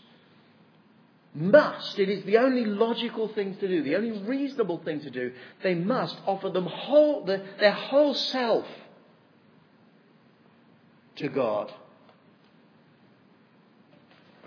must, 1.34 1.98
it 1.98 2.08
is 2.08 2.24
the 2.24 2.38
only 2.38 2.64
logical 2.64 3.28
thing 3.28 3.54
to 3.56 3.68
do, 3.68 3.82
the 3.82 3.96
only 3.96 4.18
reasonable 4.22 4.80
thing 4.82 5.00
to 5.00 5.10
do, 5.10 5.30
they 5.62 5.74
must 5.74 6.16
offer 6.24 6.48
them 6.48 6.64
whole, 6.64 7.26
their 7.26 7.70
whole 7.70 8.14
self 8.14 8.64
to 11.16 11.28
God 11.28 11.70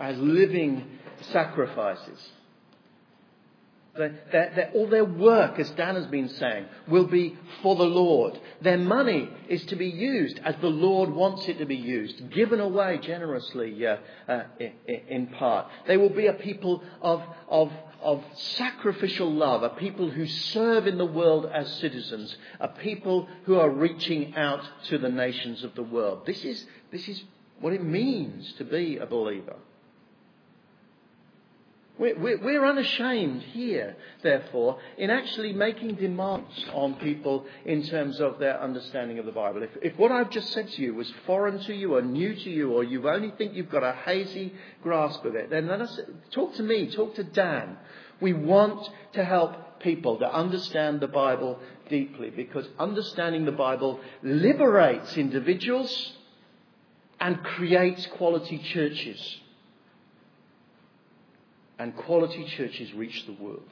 as 0.00 0.18
living 0.18 0.98
sacrifices. 1.30 2.30
Their, 3.96 4.70
all 4.74 4.88
their 4.88 5.04
work, 5.04 5.58
as 5.58 5.68
Dan 5.70 5.96
has 5.96 6.06
been 6.06 6.28
saying, 6.28 6.66
will 6.86 7.06
be 7.06 7.36
for 7.60 7.74
the 7.74 7.82
Lord. 7.82 8.38
Their 8.62 8.78
money 8.78 9.28
is 9.48 9.64
to 9.66 9.76
be 9.76 9.88
used 9.88 10.38
as 10.44 10.54
the 10.60 10.68
Lord 10.68 11.10
wants 11.10 11.48
it 11.48 11.58
to 11.58 11.66
be 11.66 11.76
used, 11.76 12.30
given 12.30 12.60
away 12.60 12.98
generously 13.02 13.84
uh, 13.84 13.96
uh, 14.28 14.42
in, 14.86 15.26
part. 15.26 15.66
They 15.88 15.96
will 15.96 16.10
be 16.10 16.28
a 16.28 16.34
people 16.34 16.84
of, 17.02 17.22
of, 17.48 17.72
of 18.00 18.22
sacrificial 18.34 19.32
love, 19.32 19.64
a 19.64 19.70
people 19.70 20.08
who 20.08 20.26
serve 20.26 20.86
in 20.86 20.96
the 20.96 21.04
world 21.04 21.50
as 21.52 21.72
citizens, 21.74 22.36
a 22.60 22.68
people 22.68 23.28
who 23.44 23.58
are 23.58 23.70
reaching 23.70 24.36
out 24.36 24.64
to 24.84 24.98
the 24.98 25.08
nations 25.08 25.64
of 25.64 25.74
the 25.74 25.82
world. 25.82 26.26
This 26.26 26.44
is, 26.44 26.64
this 26.92 27.08
is 27.08 27.24
what 27.58 27.72
it 27.72 27.82
means 27.82 28.52
to 28.54 28.64
be 28.64 28.98
a 28.98 29.06
believer. 29.06 29.56
We're 32.00 32.64
unashamed 32.64 33.42
here, 33.42 33.94
therefore, 34.22 34.78
in 34.96 35.10
actually 35.10 35.52
making 35.52 35.96
demands 35.96 36.64
on 36.72 36.94
people 36.94 37.44
in 37.66 37.82
terms 37.82 38.20
of 38.20 38.38
their 38.38 38.58
understanding 38.58 39.18
of 39.18 39.26
the 39.26 39.32
Bible. 39.32 39.62
If, 39.62 39.70
if, 39.82 39.98
what 39.98 40.10
I've 40.10 40.30
just 40.30 40.50
said 40.54 40.70
to 40.70 40.82
you 40.82 40.94
was 40.94 41.12
foreign 41.26 41.62
to 41.64 41.74
you 41.74 41.96
or 41.96 42.00
new 42.00 42.34
to 42.34 42.50
you, 42.50 42.72
or 42.72 42.84
you 42.84 43.06
only 43.06 43.32
think 43.36 43.52
you've 43.52 43.68
got 43.68 43.82
a 43.82 43.92
hazy 43.92 44.54
grasp 44.82 45.26
of 45.26 45.34
it, 45.34 45.50
then 45.50 45.68
let 45.68 45.82
us 45.82 46.00
talk 46.30 46.54
to 46.54 46.62
me, 46.62 46.90
talk 46.90 47.16
to 47.16 47.22
Dan. 47.22 47.76
We 48.18 48.32
want 48.32 48.88
to 49.12 49.22
help 49.22 49.80
people 49.80 50.16
to 50.20 50.34
understand 50.34 51.00
the 51.00 51.08
Bible 51.08 51.58
deeply 51.90 52.30
because 52.30 52.66
understanding 52.78 53.44
the 53.44 53.52
Bible 53.52 54.00
liberates 54.22 55.18
individuals 55.18 56.14
and 57.20 57.42
creates 57.42 58.06
quality 58.06 58.56
churches 58.56 59.40
and 61.80 61.96
quality 61.96 62.46
churches 62.58 62.92
reach 62.92 63.24
the 63.26 63.32
world. 63.42 63.70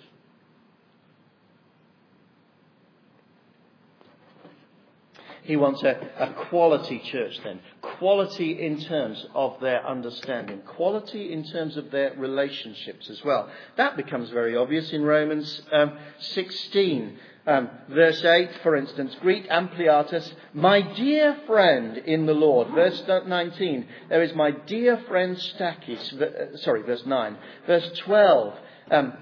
He 5.48 5.56
wants 5.56 5.82
a, 5.82 5.98
a, 6.18 6.34
quality 6.50 6.98
church 6.98 7.40
then. 7.42 7.60
Quality 7.80 8.62
in 8.66 8.82
terms 8.82 9.24
of 9.34 9.58
their 9.62 9.84
understanding. 9.88 10.60
Quality 10.60 11.32
in 11.32 11.42
terms 11.42 11.78
of 11.78 11.90
their 11.90 12.12
relationships 12.18 13.08
as 13.08 13.24
well. 13.24 13.48
That 13.78 13.96
becomes 13.96 14.28
very 14.28 14.54
obvious 14.54 14.92
in 14.92 15.04
Romans 15.04 15.62
um, 15.72 15.96
16. 16.18 17.18
Um, 17.46 17.70
verse 17.88 18.22
8, 18.22 18.50
for 18.62 18.76
instance, 18.76 19.16
greet 19.22 19.48
Ampliatus, 19.48 20.30
my 20.52 20.82
dear 20.82 21.38
friend 21.46 21.96
in 21.96 22.26
the 22.26 22.34
Lord. 22.34 22.68
Verse 22.74 23.02
19, 23.08 23.86
there 24.10 24.22
is 24.22 24.34
my 24.34 24.50
dear 24.50 25.02
friend 25.08 25.34
Stachys. 25.34 26.12
Uh, 26.20 26.58
sorry, 26.58 26.82
verse 26.82 27.06
9. 27.06 27.38
Verse 27.66 27.90
12, 28.00 28.54
um, 28.90 29.14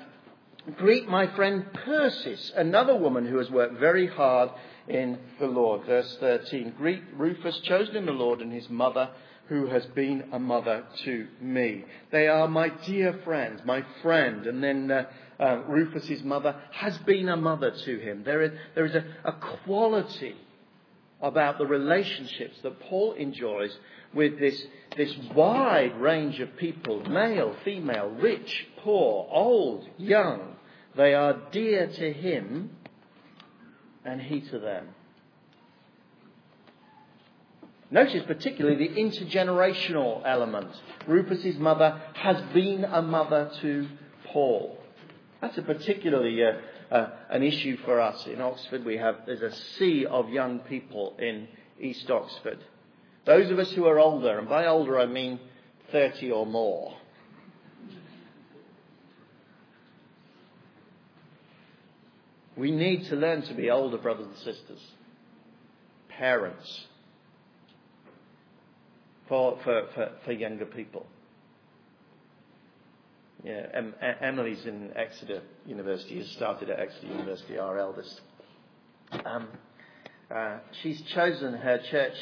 greet 0.76 1.08
my 1.08 1.28
friend 1.36 1.66
Persis, 1.72 2.50
another 2.56 2.96
woman 2.96 3.26
who 3.26 3.38
has 3.38 3.48
worked 3.48 3.78
very 3.78 4.08
hard 4.08 4.50
in 4.88 5.18
the 5.38 5.46
Lord. 5.46 5.86
Verse 5.86 6.16
13 6.20 6.74
Greet 6.76 7.02
Rufus, 7.16 7.58
chosen 7.64 7.96
in 7.96 8.06
the 8.06 8.12
Lord, 8.12 8.40
and 8.40 8.52
his 8.52 8.68
mother, 8.68 9.10
who 9.48 9.66
has 9.66 9.86
been 9.86 10.24
a 10.32 10.38
mother 10.38 10.84
to 11.04 11.26
me. 11.40 11.84
They 12.10 12.26
are 12.26 12.48
my 12.48 12.68
dear 12.84 13.20
friends, 13.24 13.60
my 13.64 13.84
friend. 14.02 14.46
And 14.46 14.62
then 14.62 14.90
uh, 14.90 15.04
uh, 15.38 15.62
Rufus's 15.68 16.22
mother 16.22 16.56
has 16.72 16.98
been 16.98 17.28
a 17.28 17.36
mother 17.36 17.70
to 17.70 17.98
him. 17.98 18.22
There 18.24 18.42
is, 18.42 18.52
there 18.74 18.86
is 18.86 18.94
a, 18.94 19.04
a 19.24 19.32
quality 19.64 20.34
about 21.20 21.58
the 21.58 21.66
relationships 21.66 22.56
that 22.62 22.80
Paul 22.80 23.12
enjoys 23.12 23.76
with 24.12 24.38
this, 24.38 24.60
this 24.96 25.14
wide 25.34 25.98
range 26.00 26.40
of 26.40 26.56
people 26.56 27.08
male, 27.08 27.54
female, 27.64 28.08
rich, 28.08 28.66
poor, 28.78 29.28
old, 29.30 29.88
young. 29.96 30.56
They 30.96 31.14
are 31.14 31.36
dear 31.52 31.86
to 31.86 32.12
him 32.12 32.70
and 34.06 34.20
he 34.20 34.40
to 34.40 34.58
them. 34.58 34.88
Notice 37.90 38.24
particularly 38.26 38.88
the 38.88 38.94
intergenerational 39.00 40.22
element. 40.24 40.70
Rufus's 41.06 41.56
mother 41.56 42.00
has 42.14 42.40
been 42.52 42.84
a 42.84 43.00
mother 43.00 43.50
to 43.60 43.88
Paul. 44.26 44.76
That's 45.40 45.56
a 45.58 45.62
particularly 45.62 46.42
uh, 46.42 46.94
uh, 46.94 47.10
an 47.30 47.42
issue 47.42 47.76
for 47.84 48.00
us 48.00 48.26
in 48.26 48.40
Oxford. 48.40 48.84
We 48.84 48.96
have 48.96 49.18
there's 49.26 49.42
a 49.42 49.54
sea 49.78 50.06
of 50.06 50.30
young 50.30 50.60
people 50.60 51.14
in 51.18 51.46
East 51.80 52.10
Oxford. 52.10 52.58
Those 53.24 53.50
of 53.50 53.58
us 53.58 53.70
who 53.72 53.86
are 53.86 53.98
older, 53.98 54.38
and 54.38 54.48
by 54.48 54.66
older 54.66 54.98
I 54.98 55.06
mean 55.06 55.38
30 55.92 56.30
or 56.32 56.46
more. 56.46 56.94
We 62.56 62.70
need 62.70 63.06
to 63.08 63.16
learn 63.16 63.42
to 63.42 63.54
be 63.54 63.70
older 63.70 63.98
brothers 63.98 64.26
and 64.26 64.36
sisters, 64.36 64.80
parents, 66.08 66.86
for, 69.28 69.58
for, 69.62 69.86
for, 69.94 70.10
for 70.24 70.32
younger 70.32 70.64
people. 70.64 71.06
Yeah, 73.44 73.66
em, 73.74 73.94
Emily's 74.20 74.64
in 74.64 74.90
Exeter 74.96 75.42
University, 75.66 76.18
has 76.18 76.28
started 76.30 76.70
at 76.70 76.80
Exeter 76.80 77.06
University, 77.08 77.58
our 77.58 77.78
eldest. 77.78 78.20
Um, 79.24 79.48
uh, 80.34 80.58
she's 80.82 81.00
chosen 81.14 81.52
her 81.52 81.80
church, 81.90 82.16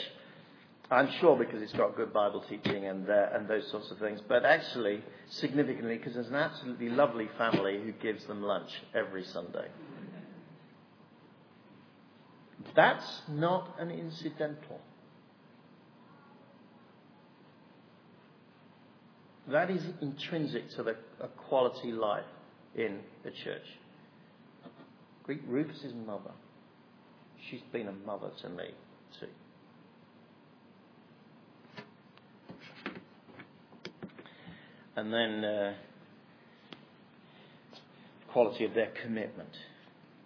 I'm 0.90 1.08
sure 1.20 1.36
because 1.36 1.62
it's 1.62 1.72
got 1.72 1.96
good 1.96 2.12
Bible 2.12 2.44
teaching 2.48 2.86
and, 2.86 3.08
uh, 3.08 3.28
and 3.32 3.48
those 3.48 3.70
sorts 3.70 3.90
of 3.90 3.98
things, 3.98 4.20
but 4.28 4.44
actually, 4.44 5.02
significantly, 5.30 5.96
because 5.96 6.14
there's 6.14 6.28
an 6.28 6.34
absolutely 6.34 6.90
lovely 6.90 7.28
family 7.38 7.80
who 7.82 7.92
gives 7.92 8.26
them 8.26 8.42
lunch 8.42 8.68
every 8.94 9.24
Sunday. 9.24 9.68
That's 12.74 13.22
not 13.28 13.76
an 13.78 13.90
incidental. 13.90 14.80
That 19.50 19.70
is 19.70 19.82
intrinsic 20.00 20.70
to 20.76 20.82
the 20.82 20.96
quality 21.48 21.92
life 21.92 22.24
in 22.74 23.00
the 23.22 23.30
church. 23.30 23.66
Greet 25.24 25.42
Rufus' 25.46 25.92
mother. 26.06 26.32
She's 27.50 27.60
been 27.72 27.88
a 27.88 27.92
mother 27.92 28.30
to 28.42 28.48
me 28.48 28.70
too. 29.20 29.26
And 34.96 35.12
then 35.12 35.44
uh, 35.44 35.74
quality 38.32 38.64
of 38.64 38.74
their 38.74 38.92
commitment. 39.02 39.50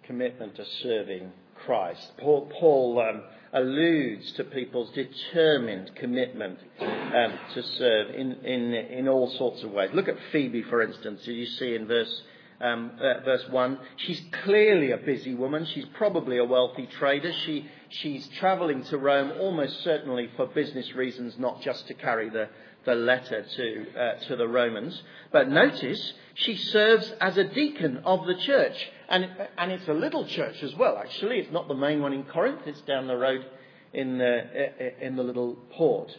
Commitment 0.05 0.55
to 0.55 0.65
serving 0.81 1.31
Christ. 1.69 2.13
Paul, 2.17 2.51
Paul 2.59 2.99
um, 2.99 3.21
alludes 3.53 4.31
to 4.37 4.43
people's 4.43 4.89
determined 4.95 5.91
commitment 5.97 6.57
um, 6.81 7.39
to 7.53 7.61
serve 7.61 8.09
in, 8.15 8.31
in, 8.43 8.73
in 8.73 9.07
all 9.07 9.29
sorts 9.37 9.63
of 9.63 9.69
ways. 9.69 9.91
Look 9.93 10.07
at 10.07 10.15
Phoebe, 10.31 10.63
for 10.63 10.81
instance, 10.81 11.19
as 11.21 11.27
you 11.27 11.45
see 11.45 11.75
in 11.75 11.85
verse, 11.85 12.23
um, 12.61 12.91
uh, 12.99 13.21
verse 13.23 13.43
1. 13.49 13.79
She's 13.97 14.21
clearly 14.43 14.91
a 14.91 14.97
busy 14.97 15.33
woman. 15.33 15.65
She's 15.65 15.85
probably 15.93 16.37
a 16.37 16.45
wealthy 16.45 16.87
trader. 16.87 17.31
She, 17.45 17.67
she's 17.89 18.27
travelling 18.39 18.83
to 18.85 18.97
Rome 18.97 19.33
almost 19.39 19.83
certainly 19.83 20.29
for 20.35 20.47
business 20.47 20.93
reasons, 20.93 21.35
not 21.37 21.61
just 21.61 21.87
to 21.87 21.93
carry 21.93 22.29
the, 22.29 22.49
the 22.85 22.95
letter 22.95 23.45
to, 23.55 23.85
uh, 23.99 24.27
to 24.27 24.35
the 24.35 24.47
Romans. 24.47 25.01
But 25.31 25.49
notice, 25.49 26.13
she 26.35 26.57
serves 26.57 27.11
as 27.21 27.37
a 27.37 27.45
deacon 27.45 27.97
of 28.05 28.25
the 28.25 28.35
church. 28.35 28.89
And, 29.07 29.29
and 29.57 29.71
it's 29.71 29.87
a 29.87 29.93
little 29.93 30.27
church 30.27 30.61
as 30.61 30.75
well, 30.75 30.97
actually. 30.97 31.39
It's 31.39 31.51
not 31.51 31.67
the 31.67 31.75
main 31.75 32.01
one 32.01 32.13
in 32.13 32.23
Corinth, 32.23 32.61
it's 32.65 32.81
down 32.81 33.07
the 33.07 33.17
road 33.17 33.45
in 33.93 34.17
the, 34.17 35.05
in 35.05 35.15
the 35.15 35.23
little 35.23 35.55
port. 35.71 36.15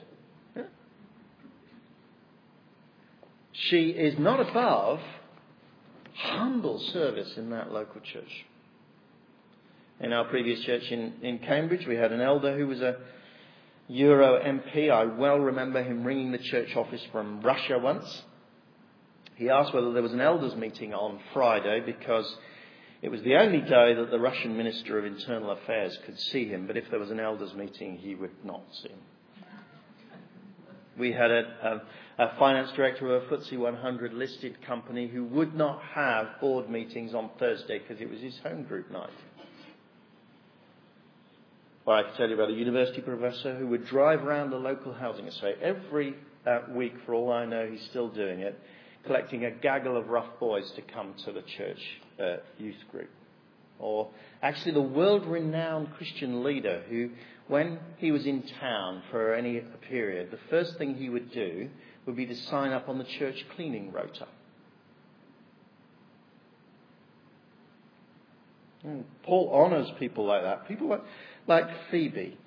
She 3.53 3.91
is 3.91 4.19
not 4.19 4.41
above 4.41 5.01
humble 6.23 6.79
service 6.79 7.37
in 7.37 7.51
that 7.51 7.73
local 7.73 8.01
church. 8.01 8.47
In 10.01 10.13
our 10.13 10.25
previous 10.25 10.61
church 10.61 10.91
in, 10.91 11.15
in 11.23 11.39
Cambridge, 11.41 11.87
we 11.87 11.97
had 11.97 12.13
an 12.13 12.21
elder 12.21 12.57
who 12.57 12.67
was 12.67 12.81
a 12.81 12.97
Euro 13.89 14.41
MP. 14.41 14.91
I 14.91 15.05
well 15.05 15.39
remember 15.39 15.83
him 15.83 16.05
ringing 16.05 16.33
the 16.33 16.39
church 16.39 16.75
office 16.77 17.03
from 17.13 17.41
Russia 17.43 17.79
once. 17.79 18.23
He 19.37 19.51
asked 19.51 19.75
whether 19.75 19.93
there 19.93 20.03
was 20.03 20.13
an 20.13 20.21
elders' 20.21 20.55
meeting 20.55 20.95
on 20.95 21.19
Friday 21.33 21.81
because 21.85 22.37
it 23.03 23.09
was 23.09 23.23
the 23.23 23.37
only 23.37 23.61
day 23.61 23.95
that 23.95 24.11
the 24.11 24.21
Russian 24.21 24.57
Minister 24.57 24.99
of 24.99 25.07
Internal 25.07 25.51
Affairs 25.51 25.99
could 26.05 26.19
see 26.19 26.47
him, 26.47 26.67
but 26.67 26.77
if 26.77 26.91
there 26.91 27.01
was 27.01 27.11
an 27.11 27.21
elders' 27.21 27.55
meeting, 27.55 27.97
he 27.97 28.15
would 28.15 28.45
not 28.45 28.63
see 28.83 28.91
him. 28.91 28.99
We 31.01 31.13
had 31.13 31.31
a, 31.31 31.83
a, 32.19 32.25
a 32.25 32.39
finance 32.39 32.71
director 32.77 33.15
of 33.15 33.23
a 33.23 33.27
FTSE 33.27 33.59
100 33.59 34.13
listed 34.13 34.61
company 34.67 35.09
who 35.09 35.25
would 35.25 35.55
not 35.55 35.81
have 35.95 36.39
board 36.43 36.69
meetings 36.69 37.15
on 37.15 37.31
Thursday 37.39 37.79
because 37.79 38.03
it 38.03 38.11
was 38.11 38.21
his 38.21 38.39
home 38.43 38.65
group 38.65 38.91
night. 38.91 39.09
Or 41.87 41.95
I 41.95 42.03
could 42.03 42.17
tell 42.17 42.29
you 42.29 42.35
about 42.35 42.51
a 42.51 42.53
university 42.53 43.01
professor 43.01 43.57
who 43.57 43.67
would 43.69 43.87
drive 43.87 44.23
around 44.23 44.51
the 44.51 44.59
local 44.59 44.93
housing 44.93 45.27
estate 45.27 45.57
every 45.63 46.15
uh, 46.47 46.61
week, 46.69 46.93
for 47.07 47.15
all 47.15 47.33
I 47.33 47.47
know, 47.47 47.67
he's 47.67 47.85
still 47.89 48.11
doing 48.11 48.41
it, 48.41 48.61
collecting 49.07 49.47
a 49.47 49.51
gaggle 49.51 49.97
of 49.97 50.09
rough 50.09 50.39
boys 50.39 50.71
to 50.73 50.83
come 50.83 51.15
to 51.25 51.33
the 51.33 51.43
church 51.57 51.81
uh, 52.23 52.37
youth 52.59 52.77
group. 52.93 53.09
Or 53.79 54.11
actually, 54.43 54.73
the 54.73 54.83
world 54.83 55.25
renowned 55.27 55.95
Christian 55.95 56.45
leader 56.45 56.83
who, 56.91 57.09
when 57.51 57.81
he 57.99 58.13
was 58.13 58.27
in 58.27 58.45
town 58.61 59.03
for 59.11 59.35
any 59.35 59.61
period, 59.89 60.31
the 60.31 60.39
first 60.49 60.79
thing 60.79 60.95
he 60.95 61.09
would 61.09 61.33
do 61.33 61.69
would 62.07 62.15
be 62.15 62.25
to 62.25 62.35
sign 62.35 62.71
up 62.71 62.89
on 62.89 62.97
the 62.97 63.05
church 63.05 63.45
cleaning 63.57 63.93
rota. 63.93 64.29
And 68.85 69.05
Paul 69.25 69.51
honours 69.53 69.91
people 69.99 70.27
like 70.27 70.43
that. 70.43 70.69
People 70.69 70.89
like, 70.89 71.03
like 71.49 71.65
Phoebe, 71.91 72.39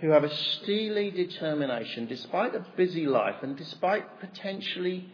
who 0.00 0.08
have 0.10 0.24
a 0.24 0.34
steely 0.34 1.10
determination, 1.10 2.06
despite 2.06 2.54
a 2.54 2.66
busy 2.76 3.06
life 3.06 3.36
and 3.42 3.54
despite 3.54 4.18
potentially 4.18 5.10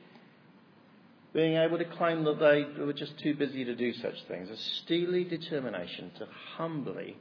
being 1.35 1.57
able 1.57 1.77
to 1.77 1.85
claim 1.85 2.23
that 2.23 2.39
they 2.39 2.83
were 2.83 2.93
just 2.93 3.19
too 3.19 3.35
busy 3.35 3.65
to 3.65 3.75
do 3.75 3.93
such 3.95 4.15
things, 4.29 4.49
a 4.49 4.57
steely 4.57 5.25
determination 5.25 6.13
to 6.19 6.27
humbly 6.57 7.17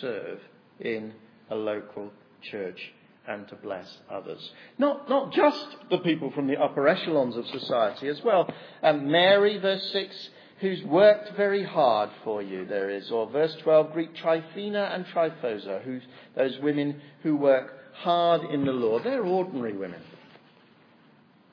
serve 0.00 0.40
in 0.80 1.12
a 1.50 1.54
local 1.54 2.10
church 2.42 2.92
and 3.26 3.46
to 3.48 3.54
bless 3.56 3.86
others. 4.10 4.50
Not, 4.78 5.08
not 5.08 5.32
just 5.32 5.66
the 5.90 5.98
people 5.98 6.30
from 6.32 6.46
the 6.46 6.60
upper 6.60 6.88
echelons 6.88 7.36
of 7.36 7.46
society 7.46 8.08
as 8.08 8.20
well. 8.22 8.52
And 8.82 9.08
Mary, 9.08 9.58
verse 9.58 9.88
6, 9.92 10.28
who's 10.60 10.82
worked 10.84 11.36
very 11.36 11.64
hard 11.64 12.10
for 12.24 12.42
you, 12.42 12.66
there 12.66 12.90
is. 12.90 13.10
Or 13.10 13.28
verse 13.30 13.54
12, 13.62 13.92
Greek 13.92 14.14
Tryphena 14.16 14.90
and 14.92 15.06
Tryphosa, 15.06 15.82
who's 15.82 16.02
those 16.36 16.58
women 16.60 17.00
who 17.22 17.36
work 17.36 17.72
hard 17.94 18.44
in 18.50 18.64
the 18.64 18.72
Lord. 18.72 19.04
They're 19.04 19.22
ordinary 19.22 19.76
women. 19.76 20.00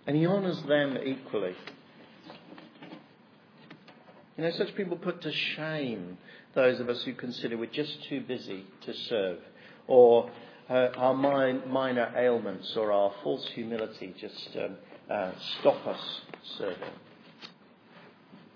And 0.06 0.16
he 0.16 0.26
honours 0.26 0.62
them 0.64 0.98
equally. 1.06 1.56
You 4.38 4.44
know, 4.44 4.52
such 4.52 4.74
people 4.76 4.98
put 4.98 5.22
to 5.24 5.32
shame 5.32 6.18
those 6.58 6.80
of 6.80 6.90
us 6.90 7.04
who 7.04 7.14
consider 7.14 7.56
we're 7.56 7.68
just 7.68 8.04
too 8.10 8.20
busy 8.20 8.66
to 8.84 8.92
serve, 8.92 9.38
or 9.86 10.32
uh, 10.72 10.88
our 10.98 11.14
minor 11.14 12.12
ailments 12.18 12.76
or 12.76 12.92
our 12.92 13.14
false 13.24 13.48
humility 13.54 14.14
just 14.20 14.58
um, 14.58 14.76
uh, 15.08 15.32
stop 15.60 15.86
us 15.86 16.22
serving. 16.58 16.90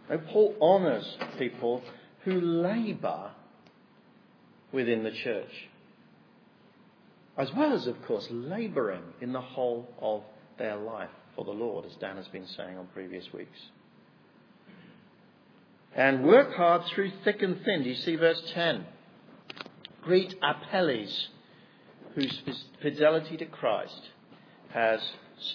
Now, 0.10 0.18
Paul 0.18 0.56
honours 0.60 1.16
people 1.38 1.84
who 2.24 2.42
labour 2.42 3.32
within 4.72 5.04
the 5.04 5.12
church, 5.12 5.70
as 7.38 7.54
well 7.54 7.72
as, 7.72 7.86
of 7.86 8.02
course, 8.08 8.28
labouring 8.32 9.04
in 9.22 9.32
the 9.32 9.42
whole 9.42 9.88
of 10.02 10.24
their 10.58 10.76
life 10.76 11.12
for 11.36 11.46
the 11.46 11.52
Lord, 11.52 11.86
as 11.86 11.94
Dan 11.98 12.16
has 12.16 12.28
been 12.30 12.48
saying 12.48 12.80
on 12.80 12.88
previous 12.88 13.32
weeks 13.32 13.60
and 15.96 16.24
work 16.24 16.54
hard 16.56 16.84
through 16.86 17.12
thick 17.24 17.42
and 17.42 17.62
thin. 17.64 17.84
Do 17.84 17.90
you 17.90 17.96
see 17.96 18.16
verse 18.16 18.42
10? 18.54 18.86
Greet 20.02 20.36
Apelles, 20.42 21.30
whose 22.16 22.42
fidelity 22.82 23.38
to 23.38 23.46
Christ 23.46 24.02
has 24.74 25.00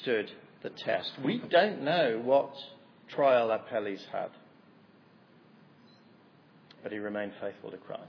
stood 0.00 0.30
the 0.62 0.70
test. 0.70 1.12
We 1.24 1.38
don't 1.50 1.82
know 1.82 2.20
what 2.22 2.50
trial 3.08 3.50
Apelles 3.50 4.04
had, 4.12 4.30
but 6.82 6.92
he 6.92 6.98
remained 6.98 7.32
faithful 7.40 7.70
to 7.70 7.76
Christ. 7.78 8.02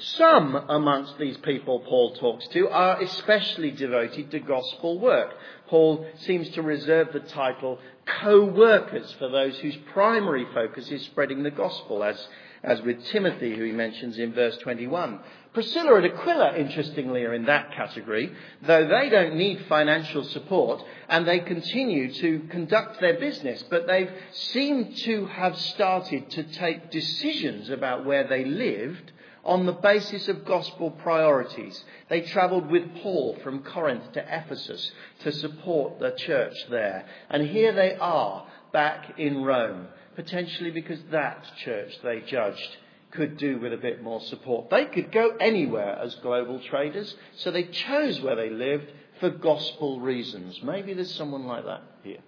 Some 0.00 0.54
amongst 0.54 1.18
these 1.18 1.36
people 1.38 1.80
Paul 1.80 2.14
talks 2.14 2.46
to 2.48 2.68
are 2.68 3.00
especially 3.00 3.70
devoted 3.72 4.30
to 4.30 4.38
gospel 4.38 4.98
work. 4.98 5.34
Paul 5.66 6.06
seems 6.20 6.48
to 6.50 6.62
reserve 6.62 7.12
the 7.12 7.20
title 7.20 7.78
co-workers 8.06 9.12
for 9.18 9.28
those 9.28 9.58
whose 9.58 9.76
primary 9.92 10.46
focus 10.54 10.90
is 10.90 11.02
spreading 11.02 11.42
the 11.42 11.50
gospel, 11.50 12.04
as, 12.04 12.28
as 12.62 12.80
with 12.82 13.04
Timothy, 13.06 13.56
who 13.56 13.64
he 13.64 13.72
mentions 13.72 14.18
in 14.18 14.32
verse 14.32 14.56
21. 14.58 15.20
Priscilla 15.52 15.96
and 15.96 16.06
Aquila, 16.06 16.56
interestingly, 16.56 17.24
are 17.24 17.34
in 17.34 17.46
that 17.46 17.72
category, 17.72 18.30
though 18.62 18.86
they 18.86 19.08
don't 19.08 19.36
need 19.36 19.66
financial 19.68 20.22
support 20.24 20.82
and 21.08 21.26
they 21.26 21.40
continue 21.40 22.12
to 22.14 22.40
conduct 22.50 23.00
their 23.00 23.18
business, 23.18 23.64
but 23.70 23.86
they've 23.86 24.12
seemed 24.32 24.96
to 24.98 25.26
have 25.26 25.58
started 25.58 26.30
to 26.30 26.44
take 26.44 26.90
decisions 26.90 27.70
about 27.70 28.04
where 28.04 28.28
they 28.28 28.44
lived 28.44 29.12
on 29.44 29.66
the 29.66 29.72
basis 29.72 30.28
of 30.28 30.44
gospel 30.44 30.90
priorities. 30.90 31.84
They 32.08 32.22
travelled 32.22 32.70
with 32.70 32.96
Paul 32.96 33.38
from 33.42 33.62
Corinth 33.62 34.12
to 34.12 34.20
Ephesus 34.20 34.90
to 35.20 35.32
support 35.32 35.98
the 35.98 36.12
church 36.12 36.54
there. 36.70 37.04
And 37.30 37.46
here 37.46 37.72
they 37.72 37.94
are 37.94 38.46
back 38.72 39.18
in 39.18 39.42
Rome, 39.42 39.88
potentially 40.16 40.70
because 40.70 41.00
that 41.10 41.44
church 41.64 41.98
they 42.02 42.20
judged 42.20 42.76
could 43.10 43.38
do 43.38 43.58
with 43.58 43.72
a 43.72 43.78
bit 43.78 44.02
more 44.02 44.20
support. 44.20 44.68
They 44.70 44.84
could 44.84 45.10
go 45.10 45.36
anywhere 45.40 45.98
as 45.98 46.14
global 46.16 46.60
traders, 46.60 47.14
so 47.36 47.50
they 47.50 47.64
chose 47.64 48.20
where 48.20 48.36
they 48.36 48.50
lived 48.50 48.92
for 49.20 49.30
gospel 49.30 50.00
reasons. 50.00 50.62
Maybe 50.62 50.92
there's 50.94 51.14
someone 51.14 51.46
like 51.46 51.64
that 51.64 51.82
here. 52.02 52.20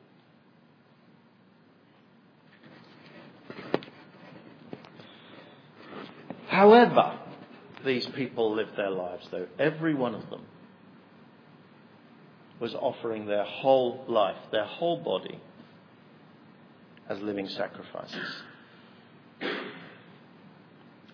However, 6.60 7.18
these 7.86 8.04
people 8.08 8.54
lived 8.54 8.76
their 8.76 8.90
lives, 8.90 9.26
though, 9.30 9.46
every 9.58 9.94
one 9.94 10.14
of 10.14 10.28
them 10.28 10.42
was 12.60 12.74
offering 12.74 13.24
their 13.24 13.44
whole 13.44 14.04
life, 14.06 14.36
their 14.52 14.66
whole 14.66 14.98
body, 14.98 15.40
as 17.08 17.18
living 17.20 17.48
sacrifices. 17.48 18.42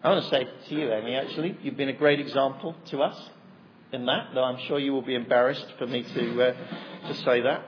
I 0.03 0.11
want 0.11 0.25
to 0.25 0.31
say 0.31 0.49
to 0.69 0.75
you, 0.75 0.93
Amy, 0.93 1.15
actually, 1.15 1.57
you've 1.63 1.77
been 1.77 1.91
a 1.91 1.97
great 1.97 2.19
example 2.19 2.75
to 2.87 3.03
us 3.03 3.31
in 3.93 4.05
that, 4.07 4.31
though 4.35 4.43
I'm 4.43 4.59
sure 4.67 4.81
you 4.81 4.93
will 4.93 5.03
be 5.03 5.15
embarrassed 5.15 5.75
for 5.79 5.87
me 5.87 6.03
to, 6.03 6.43
uh, 6.43 6.55
to 7.07 7.15
say 7.23 7.43
that. 7.43 7.63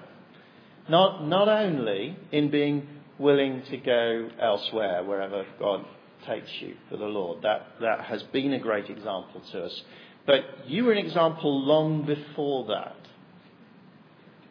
Not, 0.88 1.24
not 1.24 1.46
only 1.46 2.16
in 2.32 2.50
being 2.50 2.88
willing 3.20 3.62
to 3.70 3.76
go 3.76 4.30
elsewhere, 4.40 5.04
wherever 5.04 5.46
God 5.60 5.84
takes 6.26 6.50
you 6.60 6.76
for 6.88 6.96
the 6.96 7.06
Lord. 7.06 7.42
That, 7.42 7.66
that 7.80 8.00
has 8.02 8.22
been 8.24 8.52
a 8.52 8.58
great 8.58 8.90
example 8.90 9.42
to 9.52 9.64
us. 9.64 9.82
But 10.26 10.44
you 10.66 10.84
were 10.84 10.92
an 10.92 10.98
example 10.98 11.64
long 11.64 12.04
before 12.04 12.66
that 12.66 12.96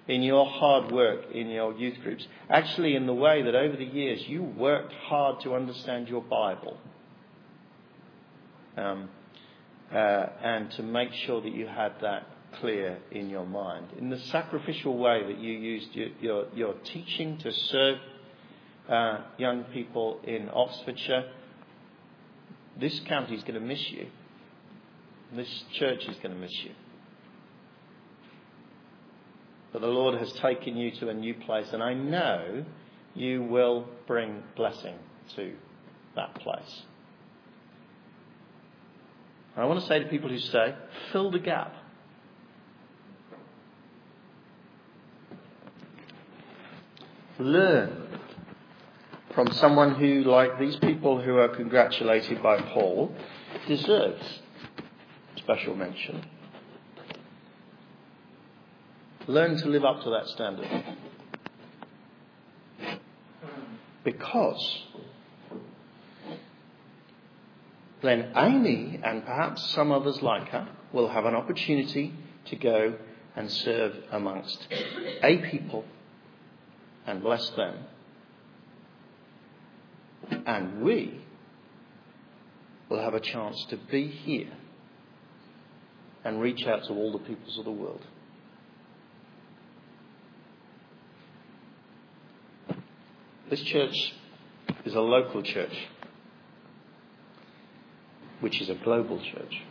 in 0.07 0.23
your 0.23 0.45
hard 0.45 0.91
work 0.91 1.31
in 1.31 1.47
your 1.49 1.73
youth 1.73 1.97
groups. 2.01 2.25
Actually, 2.49 2.95
in 2.95 3.05
the 3.05 3.13
way 3.13 3.41
that 3.43 3.55
over 3.55 3.75
the 3.75 3.85
years 3.85 4.21
you 4.27 4.41
worked 4.41 4.93
hard 4.93 5.41
to 5.41 5.53
understand 5.53 6.07
your 6.07 6.21
Bible 6.21 6.77
um, 8.77 9.09
uh, 9.91 9.95
and 9.95 10.71
to 10.71 10.83
make 10.83 11.11
sure 11.25 11.41
that 11.41 11.53
you 11.53 11.67
had 11.67 11.93
that 12.01 12.25
clear 12.59 12.97
in 13.11 13.29
your 13.29 13.45
mind. 13.45 13.87
In 13.97 14.09
the 14.09 14.19
sacrificial 14.19 14.97
way 14.97 15.23
that 15.27 15.37
you 15.39 15.51
used 15.51 15.93
your, 15.93 16.09
your, 16.21 16.45
your 16.55 16.73
teaching 16.85 17.37
to 17.39 17.51
serve 17.51 17.97
uh, 18.89 19.17
young 19.37 19.65
people 19.65 20.21
in 20.23 20.49
Oxfordshire 20.49 21.29
this 22.79 22.99
county 23.07 23.35
is 23.35 23.41
going 23.41 23.55
to 23.55 23.59
miss 23.59 23.89
you. 23.89 24.07
This 25.35 25.63
church 25.73 26.05
is 26.05 26.15
going 26.17 26.33
to 26.33 26.39
miss 26.39 26.53
you. 26.63 26.71
But 29.73 29.81
the 29.81 29.87
Lord 29.87 30.17
has 30.19 30.31
taken 30.33 30.77
you 30.77 30.91
to 30.91 31.09
a 31.09 31.13
new 31.13 31.33
place, 31.33 31.67
and 31.73 31.83
I 31.83 31.93
know 31.93 32.65
you 33.13 33.43
will 33.43 33.87
bring 34.05 34.43
blessing 34.55 34.95
to 35.35 35.53
that 36.15 36.35
place. 36.35 36.83
I 39.55 39.65
want 39.65 39.79
to 39.81 39.87
say 39.87 39.99
to 39.99 40.05
people 40.05 40.29
who 40.29 40.37
stay, 40.37 40.75
fill 41.11 41.31
the 41.31 41.39
gap. 41.39 41.73
Learn 47.39 48.06
from 49.37 49.51
someone 49.51 49.93
who, 49.93 50.23
like 50.23 50.57
these 50.57 50.77
people 50.77 51.21
who 51.21 51.37
are 51.37 51.49
congratulated 51.49 52.41
by 52.41 52.59
Paul, 52.59 53.13
deserves 53.67 54.39
special 55.35 55.75
mention. 55.75 56.25
Learn 59.27 59.55
to 59.57 59.67
live 59.67 59.85
up 59.85 60.01
to 60.01 60.09
that 60.09 60.27
standard. 60.29 60.67
Because 64.03 64.83
then 68.01 68.31
Amy 68.35 68.99
and 69.03 69.23
perhaps 69.23 69.69
some 69.69 69.91
others 69.91 70.19
like 70.23 70.47
her 70.49 70.67
will 70.91 71.09
have 71.09 71.25
an 71.25 71.35
opportunity 71.35 72.11
to 72.45 72.55
go 72.55 72.95
and 73.35 73.51
serve 73.51 73.97
amongst 74.11 74.67
a 75.21 75.37
people 75.51 75.85
and 77.05 77.21
bless 77.21 77.47
them 77.51 77.75
and 80.29 80.81
we 80.81 81.21
will 82.89 83.01
have 83.01 83.13
a 83.13 83.19
chance 83.19 83.65
to 83.69 83.77
be 83.77 84.07
here 84.07 84.51
and 86.23 86.41
reach 86.41 86.65
out 86.65 86.83
to 86.85 86.93
all 86.93 87.11
the 87.11 87.19
peoples 87.19 87.57
of 87.57 87.65
the 87.65 87.71
world. 87.71 88.05
This 93.49 93.61
church 93.61 94.13
is 94.83 94.93
a 94.93 94.99
local 94.99 95.41
church, 95.41 95.73
which 98.41 98.61
is 98.61 98.69
a 98.69 98.75
global 98.75 99.19
church. 99.21 99.61